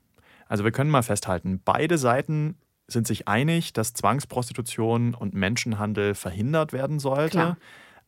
Also 0.47 0.63
wir 0.63 0.71
können 0.71 0.89
mal 0.89 1.03
festhalten, 1.03 1.61
beide 1.63 1.99
Seiten 1.99 2.57
sind 2.87 3.05
sich 3.05 3.27
einig, 3.27 3.73
dass 3.73 3.93
Zwangsprostitution 3.93 5.13
und 5.13 5.35
Menschenhandel 5.35 6.15
verhindert 6.15 6.73
werden 6.73 6.97
sollte. 6.97 7.29
Klar. 7.29 7.57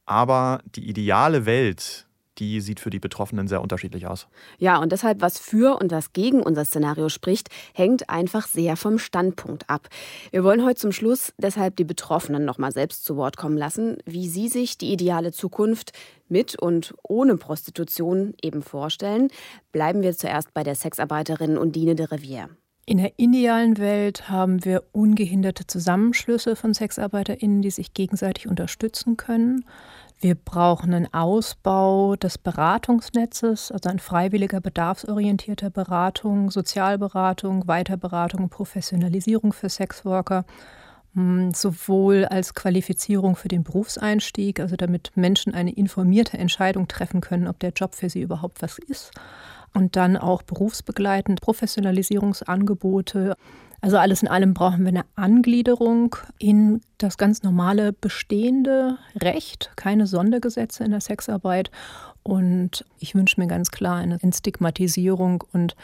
Aber 0.08 0.62
die 0.76 0.90
ideale 0.90 1.46
Welt, 1.46 2.08
die 2.40 2.62
sieht 2.62 2.80
für 2.80 2.90
die 2.90 3.00
Betroffenen 3.00 3.48
sehr 3.48 3.62
unterschiedlich 3.62 4.08
aus. 4.08 4.28
Ja, 4.58 4.78
und 4.78 4.92
deshalb, 4.92 5.22
was 5.22 5.38
für 5.38 5.80
und 5.80 5.92
was 5.92 6.14
gegen 6.14 6.42
unser 6.42 6.66
Szenario 6.66 7.10
spricht, 7.10 7.50
hängt 7.74 8.10
einfach 8.10 8.48
sehr 8.48 8.78
vom 8.78 9.00
Standpunkt 9.00 9.70
ab. 9.70 9.90
Wir 10.32 10.44
wollen 10.44 10.64
heute 10.64 10.80
zum 10.80 10.92
Schluss 10.92 11.34
deshalb 11.38 11.76
die 11.76 11.84
Betroffenen 11.84 12.46
noch 12.46 12.58
mal 12.58 12.72
selbst 12.72 13.04
zu 13.06 13.18
Wort 13.18 13.38
kommen 13.38 13.58
lassen, 13.58 13.98
wie 14.06 14.30
sie 14.30 14.48
sich 14.48 14.78
die 14.78 14.94
ideale 14.94 15.32
Zukunft 15.32 15.92
mit 16.30 16.58
und 16.58 16.94
ohne 17.04 17.38
Prostitution 17.38 18.34
eben 18.42 18.62
vorstellen. 18.62 19.30
Bleiben 19.72 20.02
wir 20.02 20.16
zuerst 20.16 20.54
bei 20.54 20.64
der 20.64 20.76
Sexarbeiterin 20.76 21.58
Undine 21.58 21.96
de 21.96 22.06
Rivière. 22.06 22.50
In 22.90 23.00
der 23.00 23.12
idealen 23.18 23.80
Welt 23.80 24.30
haben 24.30 24.64
wir 24.64 24.82
ungehinderte 24.94 25.68
Zusammenschlüsse 25.68 26.56
von 26.56 26.74
SexarbeiterInnen, 26.74 27.62
die 27.62 27.70
sich 27.70 27.94
gegenseitig 27.94 28.48
unterstützen 28.48 29.18
können. 29.18 29.66
Wir 30.22 30.36
brauchen 30.36 30.94
einen 30.94 31.14
Ausbau 31.14 32.16
des 32.16 32.38
Beratungsnetzes, 32.38 33.74
also 33.74 33.90
ein 33.90 34.00
freiwilliger 34.00 34.62
bedarfsorientierter 34.62 35.70
Beratung, 35.70 36.50
Sozialberatung, 36.50 37.68
Weiterberatung, 37.68 38.48
Professionalisierung 38.48 39.52
für 39.52 39.68
Sexworker, 39.68 40.46
hm, 41.14 41.54
sowohl 41.54 42.24
als 42.24 42.54
Qualifizierung 42.54 43.36
für 43.36 43.50
den 43.50 43.66
Berufseinstieg, 43.66 44.62
also 44.62 44.78
damit 44.78 45.12
Menschen 45.16 45.54
eine 45.54 45.74
informierte 45.74 46.38
Entscheidung 46.38 46.88
treffen 46.88 47.20
können, 47.20 47.50
ob 47.50 47.60
der 47.60 47.72
Job 47.72 47.96
für 47.96 48.10
sie 48.10 48.22
überhaupt 48.22 48.62
was 48.62 48.80
ist, 48.80 49.12
und 49.78 49.96
dann 49.96 50.18
auch 50.18 50.42
berufsbegleitend 50.42 51.40
Professionalisierungsangebote, 51.40 53.36
also 53.80 53.98
alles 53.98 54.24
in 54.24 54.28
allem 54.28 54.56
brauchen 54.56 54.82
wir 54.82 54.88
eine 54.88 55.06
Angliederung 55.16 56.16
in 56.40 56.82
das 56.98 57.18
ganz 57.18 57.44
normale 57.44 57.94
bestehende 57.94 58.98
Recht, 59.16 59.72
keine 59.76 60.08
Sondergesetze 60.08 60.84
in 60.84 60.90
der 60.92 61.02
Sexarbeit. 61.02 61.70
Und 62.24 62.86
ich 63.00 63.14
wünsche 63.14 63.40
mir 63.40 63.46
ganz 63.46 63.70
klar 63.70 63.98
eine 63.98 64.18
Entstigmatisierung 64.22 65.44
und 65.54 65.76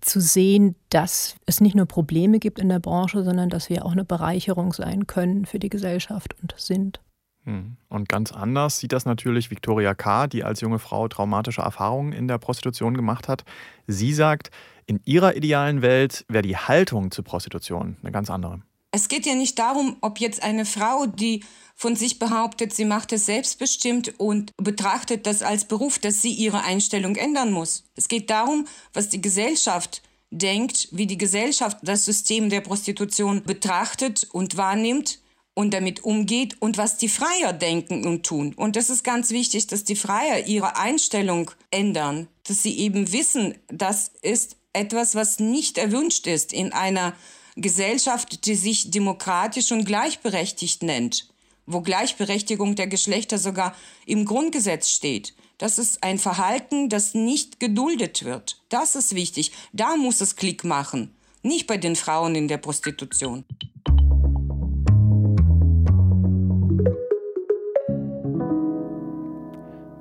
zu 0.00 0.20
sehen, 0.20 0.74
dass 0.88 1.36
es 1.44 1.60
nicht 1.60 1.76
nur 1.76 1.86
Probleme 1.86 2.38
gibt 2.38 2.58
in 2.58 2.70
der 2.70 2.80
Branche, 2.80 3.22
sondern 3.22 3.50
dass 3.50 3.68
wir 3.68 3.84
auch 3.84 3.92
eine 3.92 4.04
Bereicherung 4.04 4.72
sein 4.72 5.06
können 5.06 5.44
für 5.44 5.58
die 5.58 5.70
Gesellschaft 5.70 6.34
und 6.40 6.54
sind. 6.56 7.00
Hm. 7.44 7.76
Und 7.88 8.08
ganz 8.08 8.32
anders 8.32 8.78
sieht 8.78 8.92
das 8.92 9.04
natürlich 9.04 9.50
Victoria 9.50 9.94
K., 9.94 10.26
die 10.26 10.44
als 10.44 10.60
junge 10.60 10.78
Frau 10.78 11.08
traumatische 11.08 11.62
Erfahrungen 11.62 12.12
in 12.12 12.26
der 12.26 12.38
Prostitution 12.38 12.94
gemacht 12.94 13.28
hat. 13.28 13.44
Sie 13.86 14.14
sagt, 14.14 14.50
in 14.86 15.00
ihrer 15.04 15.36
idealen 15.36 15.82
Welt 15.82 16.24
wäre 16.28 16.42
die 16.42 16.56
Haltung 16.56 17.10
zur 17.10 17.24
Prostitution 17.24 17.96
eine 18.02 18.12
ganz 18.12 18.30
andere. 18.30 18.62
Es 18.90 19.08
geht 19.08 19.26
ja 19.26 19.34
nicht 19.34 19.58
darum, 19.58 19.96
ob 20.02 20.20
jetzt 20.20 20.42
eine 20.42 20.64
Frau, 20.64 21.06
die 21.06 21.42
von 21.74 21.96
sich 21.96 22.20
behauptet, 22.20 22.72
sie 22.72 22.84
macht 22.84 23.12
es 23.12 23.26
selbstbestimmt 23.26 24.20
und 24.20 24.52
betrachtet 24.56 25.26
das 25.26 25.42
als 25.42 25.64
Beruf, 25.64 25.98
dass 25.98 26.22
sie 26.22 26.32
ihre 26.32 26.62
Einstellung 26.62 27.16
ändern 27.16 27.50
muss. 27.50 27.84
Es 27.96 28.06
geht 28.06 28.30
darum, 28.30 28.68
was 28.92 29.08
die 29.08 29.20
Gesellschaft 29.20 30.02
denkt, 30.30 30.88
wie 30.92 31.08
die 31.08 31.18
Gesellschaft 31.18 31.78
das 31.82 32.04
System 32.04 32.50
der 32.50 32.60
Prostitution 32.60 33.42
betrachtet 33.42 34.28
und 34.32 34.56
wahrnimmt 34.56 35.18
und 35.54 35.72
damit 35.72 36.04
umgeht 36.04 36.56
und 36.60 36.76
was 36.76 36.96
die 36.96 37.08
Freier 37.08 37.52
denken 37.52 38.06
und 38.06 38.26
tun. 38.26 38.54
Und 38.54 38.76
das 38.76 38.90
ist 38.90 39.04
ganz 39.04 39.30
wichtig, 39.30 39.68
dass 39.68 39.84
die 39.84 39.96
Freier 39.96 40.46
ihre 40.46 40.76
Einstellung 40.76 41.50
ändern, 41.70 42.28
dass 42.42 42.62
sie 42.62 42.78
eben 42.78 43.12
wissen, 43.12 43.54
das 43.68 44.10
ist 44.22 44.56
etwas, 44.72 45.14
was 45.14 45.38
nicht 45.38 45.78
erwünscht 45.78 46.26
ist 46.26 46.52
in 46.52 46.72
einer 46.72 47.14
Gesellschaft, 47.56 48.46
die 48.46 48.56
sich 48.56 48.90
demokratisch 48.90 49.70
und 49.70 49.84
gleichberechtigt 49.84 50.82
nennt, 50.82 51.28
wo 51.66 51.80
Gleichberechtigung 51.80 52.74
der 52.74 52.88
Geschlechter 52.88 53.38
sogar 53.38 53.76
im 54.06 54.24
Grundgesetz 54.24 54.90
steht. 54.90 55.34
Das 55.58 55.78
ist 55.78 56.02
ein 56.02 56.18
Verhalten, 56.18 56.88
das 56.88 57.14
nicht 57.14 57.60
geduldet 57.60 58.24
wird. 58.24 58.60
Das 58.70 58.96
ist 58.96 59.14
wichtig. 59.14 59.52
Da 59.72 59.96
muss 59.96 60.20
es 60.20 60.34
Klick 60.34 60.64
machen, 60.64 61.14
nicht 61.42 61.68
bei 61.68 61.76
den 61.76 61.94
Frauen 61.94 62.34
in 62.34 62.48
der 62.48 62.58
Prostitution. 62.58 63.44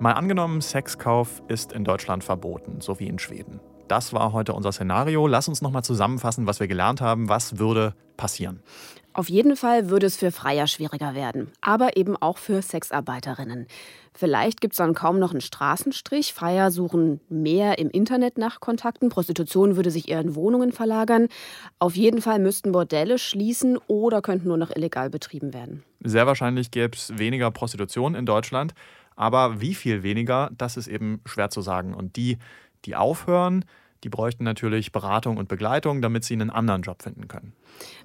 Mal 0.03 0.15
angenommen, 0.15 0.59
Sexkauf 0.59 1.41
ist 1.47 1.71
in 1.71 1.85
Deutschland 1.85 2.25
verboten, 2.25 2.81
so 2.81 2.99
wie 2.99 3.07
in 3.07 3.19
Schweden. 3.19 3.61
Das 3.87 4.11
war 4.11 4.33
heute 4.33 4.51
unser 4.51 4.73
Szenario. 4.73 5.27
Lass 5.27 5.47
uns 5.47 5.61
nochmal 5.61 5.85
zusammenfassen, 5.85 6.45
was 6.45 6.59
wir 6.59 6.67
gelernt 6.67 6.99
haben. 6.99 7.29
Was 7.29 7.57
würde 7.57 7.95
passieren? 8.17 8.59
Auf 9.13 9.29
jeden 9.29 9.55
Fall 9.55 9.89
würde 9.89 10.07
es 10.07 10.17
für 10.17 10.31
Freier 10.31 10.67
schwieriger 10.67 11.15
werden, 11.15 11.51
aber 11.61 11.95
eben 11.95 12.17
auch 12.17 12.37
für 12.37 12.61
Sexarbeiterinnen. 12.61 13.67
Vielleicht 14.13 14.59
gibt 14.59 14.73
es 14.73 14.77
dann 14.77 14.93
kaum 14.93 15.19
noch 15.19 15.31
einen 15.31 15.39
Straßenstrich. 15.39 16.33
Freier 16.33 16.69
suchen 16.69 17.21
mehr 17.29 17.77
im 17.77 17.89
Internet 17.89 18.37
nach 18.37 18.59
Kontakten. 18.59 19.07
Prostitution 19.07 19.77
würde 19.77 19.89
sich 19.89 20.09
eher 20.09 20.19
in 20.19 20.35
Wohnungen 20.35 20.73
verlagern. 20.73 21.29
Auf 21.79 21.95
jeden 21.95 22.21
Fall 22.21 22.39
müssten 22.39 22.73
Bordelle 22.73 23.17
schließen 23.17 23.77
oder 23.87 24.21
könnten 24.21 24.49
nur 24.49 24.57
noch 24.57 24.75
illegal 24.75 25.09
betrieben 25.09 25.53
werden. 25.53 25.83
Sehr 26.03 26.27
wahrscheinlich 26.27 26.71
gäbe 26.71 26.97
es 26.97 27.17
weniger 27.17 27.51
Prostitution 27.51 28.15
in 28.15 28.25
Deutschland. 28.25 28.73
Aber 29.15 29.61
wie 29.61 29.75
viel 29.75 30.03
weniger, 30.03 30.49
das 30.57 30.77
ist 30.77 30.87
eben 30.87 31.21
schwer 31.25 31.49
zu 31.49 31.61
sagen. 31.61 31.93
Und 31.93 32.15
die, 32.15 32.37
die 32.85 32.95
aufhören, 32.95 33.65
die 34.03 34.09
bräuchten 34.09 34.43
natürlich 34.43 34.91
Beratung 34.91 35.37
und 35.37 35.47
Begleitung, 35.47 36.01
damit 36.01 36.23
sie 36.25 36.33
einen 36.33 36.49
anderen 36.49 36.81
Job 36.81 37.01
finden 37.01 37.27
können. 37.27 37.53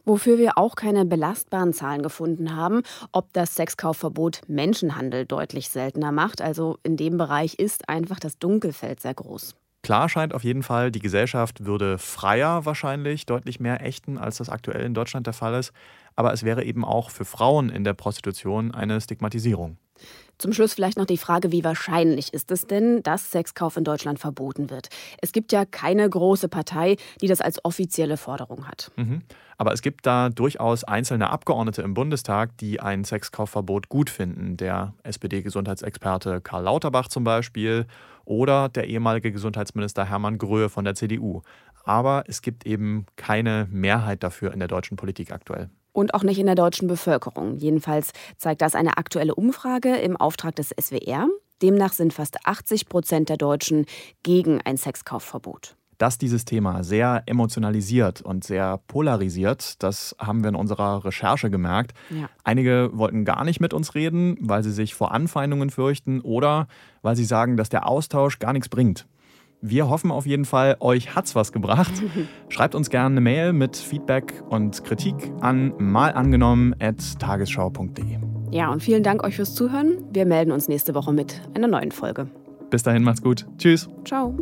Wofür 0.04 0.38
wir 0.38 0.56
auch 0.56 0.76
keine 0.76 1.04
belastbaren 1.04 1.72
Zahlen 1.72 2.02
gefunden 2.02 2.54
haben, 2.54 2.82
ob 3.12 3.32
das 3.32 3.54
Sexkaufverbot 3.56 4.42
Menschenhandel 4.46 5.26
deutlich 5.26 5.68
seltener 5.68 6.12
macht. 6.12 6.40
Also 6.40 6.78
in 6.82 6.96
dem 6.96 7.18
Bereich 7.18 7.54
ist 7.54 7.88
einfach 7.88 8.20
das 8.20 8.38
Dunkelfeld 8.38 9.00
sehr 9.00 9.14
groß. 9.14 9.56
Klar 9.82 10.08
scheint 10.08 10.34
auf 10.34 10.44
jeden 10.44 10.62
Fall, 10.62 10.90
die 10.90 10.98
Gesellschaft 10.98 11.64
würde 11.64 11.98
freier 11.98 12.64
wahrscheinlich 12.64 13.26
deutlich 13.26 13.60
mehr 13.60 13.84
ächten, 13.84 14.18
als 14.18 14.38
das 14.38 14.48
aktuell 14.48 14.84
in 14.84 14.94
Deutschland 14.94 15.26
der 15.26 15.34
Fall 15.34 15.54
ist. 15.54 15.72
Aber 16.16 16.32
es 16.32 16.42
wäre 16.42 16.64
eben 16.64 16.84
auch 16.84 17.10
für 17.10 17.24
Frauen 17.24 17.70
in 17.70 17.84
der 17.84 17.94
Prostitution 17.94 18.74
eine 18.74 19.00
Stigmatisierung. 19.00 19.78
Zum 20.38 20.52
Schluss 20.52 20.72
vielleicht 20.72 20.96
noch 20.96 21.04
die 21.04 21.16
Frage, 21.16 21.50
wie 21.50 21.64
wahrscheinlich 21.64 22.32
ist 22.32 22.52
es 22.52 22.66
denn, 22.66 23.02
dass 23.02 23.32
Sexkauf 23.32 23.76
in 23.76 23.82
Deutschland 23.82 24.20
verboten 24.20 24.70
wird? 24.70 24.88
Es 25.20 25.32
gibt 25.32 25.50
ja 25.50 25.64
keine 25.64 26.08
große 26.08 26.48
Partei, 26.48 26.96
die 27.20 27.26
das 27.26 27.40
als 27.40 27.64
offizielle 27.64 28.16
Forderung 28.16 28.68
hat. 28.68 28.92
Mhm. 28.96 29.22
Aber 29.56 29.72
es 29.72 29.82
gibt 29.82 30.06
da 30.06 30.28
durchaus 30.28 30.84
einzelne 30.84 31.30
Abgeordnete 31.30 31.82
im 31.82 31.92
Bundestag, 31.92 32.56
die 32.58 32.78
ein 32.78 33.02
Sexkaufverbot 33.02 33.88
gut 33.88 34.10
finden. 34.10 34.56
Der 34.56 34.94
SPD-Gesundheitsexperte 35.02 36.40
Karl 36.40 36.62
Lauterbach 36.62 37.08
zum 37.08 37.24
Beispiel 37.24 37.86
oder 38.24 38.68
der 38.68 38.86
ehemalige 38.86 39.32
Gesundheitsminister 39.32 40.04
Hermann 40.04 40.38
Gröhe 40.38 40.68
von 40.68 40.84
der 40.84 40.94
CDU. 40.94 41.42
Aber 41.82 42.22
es 42.28 42.42
gibt 42.42 42.64
eben 42.64 43.06
keine 43.16 43.66
Mehrheit 43.72 44.22
dafür 44.22 44.52
in 44.52 44.60
der 44.60 44.68
deutschen 44.68 44.96
Politik 44.96 45.32
aktuell 45.32 45.68
und 45.92 46.14
auch 46.14 46.22
nicht 46.22 46.38
in 46.38 46.46
der 46.46 46.54
deutschen 46.54 46.88
Bevölkerung. 46.88 47.56
Jedenfalls 47.56 48.12
zeigt 48.36 48.62
das 48.62 48.74
eine 48.74 48.96
aktuelle 48.98 49.34
Umfrage 49.34 49.96
im 49.96 50.16
Auftrag 50.16 50.56
des 50.56 50.74
SWR. 50.80 51.28
Demnach 51.62 51.92
sind 51.92 52.12
fast 52.12 52.46
80 52.46 52.88
Prozent 52.88 53.28
der 53.28 53.36
Deutschen 53.36 53.86
gegen 54.22 54.60
ein 54.60 54.76
Sexkaufverbot. 54.76 55.76
Dass 55.98 56.16
dieses 56.16 56.44
Thema 56.44 56.84
sehr 56.84 57.24
emotionalisiert 57.26 58.22
und 58.22 58.44
sehr 58.44 58.78
polarisiert, 58.86 59.82
das 59.82 60.14
haben 60.20 60.44
wir 60.44 60.50
in 60.50 60.54
unserer 60.54 61.04
Recherche 61.04 61.50
gemerkt. 61.50 61.92
Ja. 62.10 62.30
Einige 62.44 62.90
wollten 62.92 63.24
gar 63.24 63.44
nicht 63.44 63.58
mit 63.58 63.74
uns 63.74 63.96
reden, 63.96 64.36
weil 64.40 64.62
sie 64.62 64.70
sich 64.70 64.94
vor 64.94 65.10
Anfeindungen 65.10 65.70
fürchten 65.70 66.20
oder 66.20 66.68
weil 67.02 67.16
sie 67.16 67.24
sagen, 67.24 67.56
dass 67.56 67.68
der 67.68 67.88
Austausch 67.88 68.38
gar 68.38 68.52
nichts 68.52 68.68
bringt. 68.68 69.08
Wir 69.60 69.88
hoffen 69.88 70.12
auf 70.12 70.26
jeden 70.26 70.44
Fall, 70.44 70.76
euch 70.80 71.16
hat's 71.16 71.34
was 71.34 71.50
gebracht. 71.52 71.92
Schreibt 72.48 72.74
uns 72.74 72.90
gerne 72.90 73.14
eine 73.14 73.20
Mail 73.20 73.52
mit 73.52 73.76
Feedback 73.76 74.42
und 74.48 74.82
Kritik 74.84 75.32
an 75.40 75.74
malangenommen.tagesschau.de. 75.78 78.18
Ja, 78.50 78.70
und 78.70 78.82
vielen 78.82 79.02
Dank 79.02 79.24
euch 79.24 79.36
fürs 79.36 79.54
Zuhören. 79.54 79.98
Wir 80.12 80.26
melden 80.26 80.52
uns 80.52 80.68
nächste 80.68 80.94
Woche 80.94 81.12
mit 81.12 81.40
einer 81.54 81.68
neuen 81.68 81.92
Folge. 81.92 82.28
Bis 82.70 82.82
dahin, 82.82 83.02
macht's 83.02 83.22
gut. 83.22 83.46
Tschüss. 83.58 83.88
Ciao. 84.04 84.34